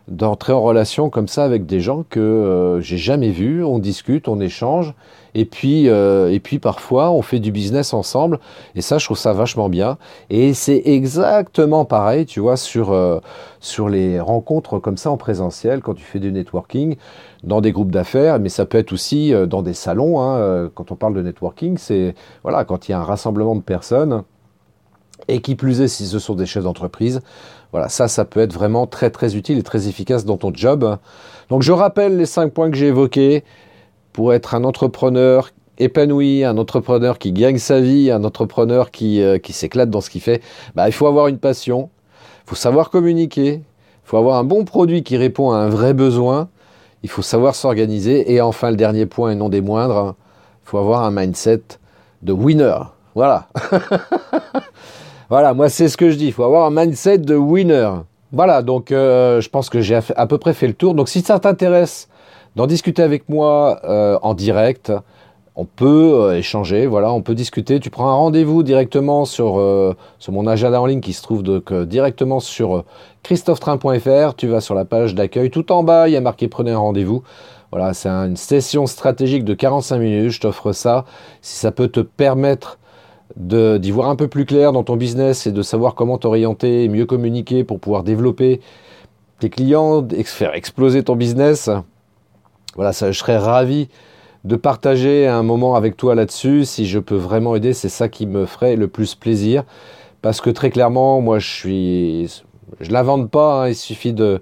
d'entrer 0.09 0.53
en 0.53 0.63
relation 0.63 1.11
comme 1.11 1.29
ça 1.29 1.45
avec 1.45 1.67
des 1.67 1.81
gens 1.81 2.05
que 2.09 2.21
euh, 2.21 2.81
j'ai 2.81 2.99
jamais 2.99 3.31
vus. 3.31 3.65
On 3.65 3.79
discute, 3.79 4.29
on 4.29 4.41
échange, 4.41 4.95
et 5.35 5.45
puis, 5.45 5.89
euh, 5.89 6.31
et 6.31 6.41
puis 6.41 6.59
parfois 6.59 7.11
on 7.11 7.23
fait 7.23 7.39
du 7.39 7.53
business 7.53 7.95
ensemble. 7.95 8.39
Et 8.75 8.83
ça, 8.83 8.99
je 8.99 9.05
trouve 9.05 9.19
ça 9.19 9.33
vachement 9.33 9.69
bien. 9.69 9.99
Et 10.31 10.55
c'est 10.55 10.83
exactement 10.85 11.85
pareil, 11.85 12.27
tu 12.27 12.41
vois, 12.41 12.57
sur, 12.57 12.93
euh, 12.93 13.21
sur 13.61 13.89
les 13.89 14.21
rencontres 14.21 14.79
comme 14.79 14.97
ça 14.97 15.11
en 15.11 15.17
présentiel, 15.17 15.81
quand 15.81 15.95
tu 15.95 16.05
fais 16.05 16.19
du 16.19 16.33
networking 16.33 16.97
dans 17.45 17.61
des 17.61 17.73
groupes 17.73 17.91
d'affaires, 17.91 18.39
mais 18.39 18.49
ça 18.49 18.67
peut 18.67 18.79
être 18.79 18.93
aussi 18.93 19.33
dans 19.49 19.63
des 19.63 19.75
salons. 19.75 20.21
Hein, 20.21 20.71
quand 20.75 20.93
on 20.93 20.97
parle 20.97 21.15
de 21.15 21.23
networking, 21.23 21.77
c'est 21.77 22.15
voilà, 22.45 22.65
quand 22.65 22.89
il 22.89 22.93
y 22.93 22.95
a 22.95 23.01
un 23.01 23.05
rassemblement 23.05 23.57
de 23.57 23.63
personnes 23.63 24.23
Et 25.29 25.41
qui 25.41 25.55
plus 25.55 25.81
est, 25.81 25.89
si 25.89 26.07
ce 26.07 26.19
sont 26.19 26.35
des 26.35 26.47
chefs 26.47 26.65
d'entreprise, 26.65 27.21
voilà, 27.71 27.89
ça, 27.89 28.09
ça 28.09 28.25
peut 28.25 28.41
être 28.41 28.53
vraiment 28.53 28.87
très 28.87 29.11
très 29.11 29.37
utile 29.37 29.59
et 29.59 29.63
très 29.63 29.89
efficace 29.89 30.25
dans 30.25 30.37
ton 30.37 30.53
job. 30.53 30.99
Donc 31.49 31.63
je 31.63 31.73
rappelle 31.73 32.17
les 32.17 32.27
cinq 32.27 32.53
points 32.53 32.71
que 32.71 32.77
j'ai 32.77 32.89
évoqués 32.89 33.45
pour 34.13 34.35
être 34.35 34.55
un 34.55 34.65
entrepreneur 34.65 35.51
épanoui, 35.79 36.45
un 36.45 36.59
entrepreneur 36.59 37.19
qui 37.19 37.33
gagne 37.33 37.59
sa 37.59 37.81
vie, 37.81 38.11
un 38.11 38.25
entrepreneur 38.25 38.91
qui, 38.91 39.23
euh, 39.23 39.39
s'éclate 39.51 39.91
dans 39.91 40.01
ce 40.01 40.11
qu'il 40.11 40.21
fait. 40.21 40.43
Bah, 40.75 40.89
il 40.89 40.93
faut 40.93 41.07
avoir 41.07 41.29
une 41.29 41.39
passion, 41.39 41.91
il 42.45 42.51
faut 42.51 42.57
savoir 42.57 42.91
communiquer, 42.91 43.55
il 43.55 43.63
faut 44.05 44.17
avoir 44.17 44.39
un 44.39 44.45
bon 44.45 44.65
produit 44.65 45.03
qui 45.03 45.17
répond 45.17 45.53
à 45.53 45.59
un 45.59 45.69
vrai 45.69 45.95
besoin, 45.95 46.49
il 47.03 47.09
faut 47.09 47.23
savoir 47.23 47.55
s'organiser 47.55 48.33
et 48.33 48.41
enfin 48.41 48.71
le 48.71 48.77
dernier 48.77 49.07
point 49.07 49.31
et 49.31 49.35
non 49.35 49.49
des 49.49 49.61
moindres, 49.61 50.15
il 50.65 50.69
faut 50.69 50.79
avoir 50.79 51.05
un 51.05 51.11
mindset 51.11 51.63
de 52.23 52.33
winner. 52.33 52.79
Voilà. 53.15 53.49
voilà, 55.33 55.55
moi 55.55 55.71
c'est 55.71 55.89
ce 55.89 55.97
que 55.97 56.11
je 56.11 56.17
dis, 56.17 56.27
il 56.27 56.33
faut 56.35 56.45
avoir 56.45 56.67
un 56.67 56.71
mindset 56.71 57.17
de 57.17 57.35
winner. 57.35 57.89
Voilà, 58.33 58.61
donc 58.61 58.93
euh, 58.93 59.41
je 59.41 59.49
pense 59.49 59.71
que 59.71 59.81
j'ai 59.81 59.99
à 60.15 60.27
peu 60.27 60.37
près 60.37 60.53
fait 60.53 60.67
le 60.67 60.75
tour. 60.75 60.95
Donc 60.95 61.09
si 61.09 61.23
ça 61.23 61.39
t'intéresse 61.39 62.11
d'en 62.55 62.67
discuter 62.67 63.03
avec 63.03 63.31
moi 63.31 63.81
euh, 63.85 64.19
en 64.21 64.35
direct, 64.35 64.93
on 65.57 65.65
peut 65.65 66.13
euh, 66.17 66.37
échanger, 66.37 66.87
voilà, 66.87 67.15
on 67.15 67.23
peut 67.23 67.35
discuter. 67.35 67.81
Tu 67.81 67.89
prends 67.89 68.11
un 68.11 68.15
rendez-vous 68.15 68.63
directement 68.63 69.25
sur, 69.25 69.55
mon 70.29 70.47
agenda 70.47 70.83
en 70.83 70.85
ligne 70.85 71.01
qui 71.01 71.15
se 71.15 71.23
trouve 71.23 71.43
donc, 71.43 71.73
directement 71.73 72.39
sur 72.39 72.85
christophetrain.fr. 73.23 74.35
Tu 74.37 74.49
vas 74.49 74.61
sur 74.61 74.75
la 74.75 74.85
page 74.85 75.15
d'accueil. 75.15 75.49
Tout 75.49 75.73
en 75.73 75.83
bas, 75.83 76.11
il 76.11 76.13
y 76.13 76.17
a 76.19 76.21
marqué 76.21 76.47
prenez 76.47 76.73
un 76.73 76.79
rendez-vous. 76.79 77.23
Voilà, 77.71 77.95
c'est 77.95 78.11
une 78.11 78.37
session 78.37 78.85
stratégique 78.87 79.47
de 79.47 79.55
45 79.55 79.97
minutes. 79.97 80.33
Je 80.33 80.41
t'offre 80.43 80.73
ça. 80.73 81.07
Si 81.41 81.57
ça 81.57 81.73
peut 81.73 81.89
te 81.89 82.01
permettre 82.01 82.77
d'y 83.37 83.91
voir 83.91 84.09
un 84.09 84.17
peu 84.17 84.29
plus 84.29 84.45
clair 84.45 84.73
dans 84.73 84.85
ton 84.85 84.97
business 84.97 85.47
et 85.47 85.53
de 85.53 85.63
savoir 85.63 85.95
comment 85.95 86.19
t'orienter 86.19 86.89
mieux 86.89 87.07
communiquer 87.07 87.65
pour 87.65 87.81
pouvoir 87.81 88.03
développer 88.03 88.61
tes 89.39 89.51
clients, 89.51 90.07
faire 90.25 90.55
exploser 90.55 91.03
ton 91.03 91.17
business. 91.17 91.71
Voilà, 92.77 92.93
ça, 92.93 93.11
je 93.11 93.19
serais 93.19 93.39
ravi 93.39 93.89
de 94.45 94.57
partager 94.57 95.27
un 95.27 95.43
moment 95.43 95.75
avec 95.75 95.97
toi 95.97 96.15
là-dessus. 96.15 96.65
Si 96.65 96.87
je 96.87 96.99
peux 96.99 97.17
vraiment 97.17 97.55
aider, 97.55 97.73
c'est 97.73 97.89
ça 97.89 98.09
qui 98.09 98.27
me 98.27 98.47
ferait 98.47 98.77
le 98.77 98.89
plus 98.89 99.15
plaisir. 99.15 99.65
Parce 100.21 100.41
que 100.41 100.51
très 100.51 100.71
clairement, 100.71 101.21
moi, 101.21 101.39
je 101.39 101.49
suis, 101.49 102.43
je 102.81 102.91
l'invente 102.91 103.31
pas. 103.31 103.65
Hein. 103.65 103.69
il 103.69 103.75
suffit 103.75 104.13
de, 104.13 104.41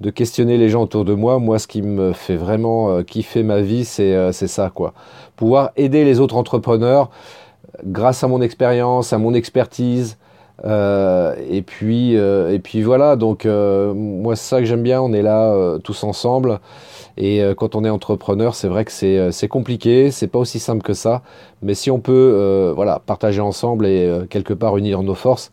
de 0.00 0.10
questionner 0.10 0.56
les 0.56 0.68
gens 0.68 0.82
autour 0.82 1.04
de 1.04 1.14
moi. 1.14 1.38
Moi, 1.38 1.58
ce 1.58 1.66
qui 1.66 1.82
me 1.82 2.12
fait 2.12 2.36
vraiment 2.36 2.90
euh, 2.90 3.02
kiffer 3.02 3.42
ma 3.42 3.60
vie, 3.60 3.84
c'est 3.84 4.14
euh, 4.14 4.32
c'est 4.32 4.48
ça, 4.48 4.70
quoi. 4.74 4.94
Pouvoir 5.36 5.70
aider 5.76 6.04
les 6.04 6.20
autres 6.20 6.36
entrepreneurs 6.36 7.10
grâce 7.84 8.24
à 8.24 8.28
mon 8.28 8.40
expérience, 8.40 9.12
à 9.12 9.18
mon 9.18 9.34
expertise. 9.34 10.16
Euh, 10.64 11.34
et 11.48 11.62
puis 11.62 12.16
euh, 12.16 12.52
et 12.52 12.58
puis 12.58 12.82
voilà. 12.82 13.16
Donc 13.16 13.46
euh, 13.46 13.94
moi 13.94 14.36
c'est 14.36 14.48
ça 14.48 14.58
que 14.60 14.66
j'aime 14.66 14.82
bien. 14.82 15.00
On 15.00 15.12
est 15.12 15.22
là 15.22 15.78
tous 15.82 16.04
ensemble. 16.04 16.60
Et 17.16 17.42
quand 17.56 17.74
on 17.74 17.84
est 17.84 17.90
entrepreneur 17.90 18.54
c'est 18.54 18.68
vrai 18.68 18.84
que 18.84 18.92
c'est 18.92 19.32
c'est 19.32 19.48
compliqué. 19.48 20.10
C'est 20.10 20.28
pas 20.28 20.38
aussi 20.38 20.58
simple 20.58 20.82
que 20.82 20.94
ça. 20.94 21.22
Mais 21.62 21.74
si 21.74 21.90
on 21.90 22.00
peut 22.00 22.72
voilà 22.74 23.00
partager 23.04 23.40
ensemble 23.40 23.86
et 23.86 24.10
quelque 24.30 24.54
part 24.54 24.76
unir 24.76 25.02
nos 25.02 25.14
forces 25.14 25.50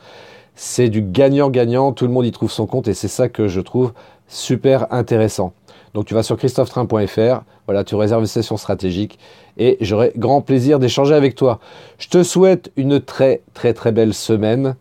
c'est 0.58 0.90
du 0.90 1.02
gagnant 1.04 1.50
gagnant 1.52 1.92
tout 1.92 2.08
le 2.08 2.12
monde 2.12 2.26
y 2.26 2.32
trouve 2.32 2.52
son 2.52 2.66
compte 2.66 2.88
et 2.88 2.96
c'est 2.96 3.08
ça 3.08 3.30
que 3.30 3.48
je 3.48 3.62
trouve 3.62 3.94
super 4.28 4.92
intéressant 4.92 5.54
donc 5.98 6.06
tu 6.06 6.14
vas 6.14 6.22
sur 6.22 6.38
christophetrain.fr, 6.38 7.42
voilà, 7.66 7.84
tu 7.84 7.96
réserves 7.96 8.22
une 8.22 8.28
session 8.28 8.56
stratégique 8.56 9.18
et 9.58 9.80
j'aurai 9.82 10.12
grand 10.16 10.42
plaisir 10.42 10.78
d'échanger 10.78 11.16
avec 11.16 11.34
toi. 11.34 11.60
Je 11.98 12.08
te 12.08 12.22
souhaite 12.22 12.72
une 12.76 13.00
très 13.00 13.42
très 13.56 13.74
très 13.74 13.92
belle 13.92 14.14
semaine. 14.14 14.76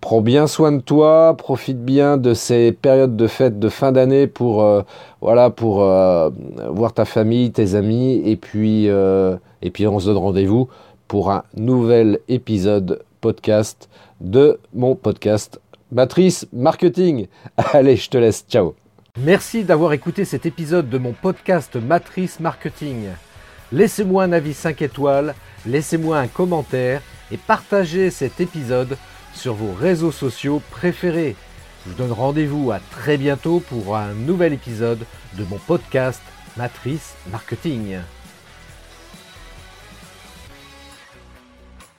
Prends 0.00 0.20
bien 0.20 0.48
soin 0.48 0.72
de 0.72 0.80
toi, 0.80 1.36
profite 1.38 1.84
bien 1.84 2.16
de 2.16 2.34
ces 2.34 2.72
périodes 2.72 3.14
de 3.14 3.28
fête 3.28 3.60
de 3.60 3.68
fin 3.68 3.92
d'année 3.92 4.26
pour 4.26 4.64
euh, 4.64 4.82
voilà 5.20 5.50
pour 5.50 5.84
euh, 5.84 6.28
voir 6.68 6.92
ta 6.92 7.04
famille, 7.04 7.52
tes 7.52 7.76
amis 7.76 8.20
et 8.24 8.34
puis 8.34 8.88
euh, 8.88 9.36
et 9.62 9.70
puis 9.70 9.86
on 9.86 10.00
se 10.00 10.06
donne 10.06 10.16
rendez-vous 10.16 10.68
pour 11.06 11.30
un 11.30 11.44
nouvel 11.56 12.18
épisode 12.26 13.04
podcast 13.20 13.88
de 14.20 14.58
mon 14.74 14.96
podcast 14.96 15.60
Matrice 15.92 16.48
Marketing. 16.52 17.28
Allez, 17.56 17.94
je 17.94 18.10
te 18.10 18.18
laisse. 18.18 18.44
Ciao. 18.50 18.74
Merci 19.24 19.64
d'avoir 19.64 19.92
écouté 19.94 20.24
cet 20.24 20.46
épisode 20.46 20.88
de 20.88 20.98
mon 20.98 21.12
podcast 21.12 21.74
Matrice 21.74 22.38
Marketing. 22.38 23.08
Laissez-moi 23.72 24.22
un 24.22 24.32
avis 24.32 24.54
5 24.54 24.80
étoiles, 24.82 25.34
laissez-moi 25.66 26.18
un 26.18 26.28
commentaire 26.28 27.02
et 27.32 27.36
partagez 27.36 28.10
cet 28.10 28.40
épisode 28.40 28.96
sur 29.34 29.54
vos 29.54 29.72
réseaux 29.72 30.12
sociaux 30.12 30.62
préférés. 30.70 31.34
Je 31.84 31.90
vous 31.90 31.96
donne 31.96 32.12
rendez-vous 32.12 32.70
à 32.70 32.78
très 32.78 33.16
bientôt 33.16 33.58
pour 33.58 33.96
un 33.96 34.12
nouvel 34.12 34.52
épisode 34.52 35.04
de 35.34 35.44
mon 35.44 35.58
podcast 35.58 36.22
Matrice 36.56 37.16
Marketing. 37.32 37.98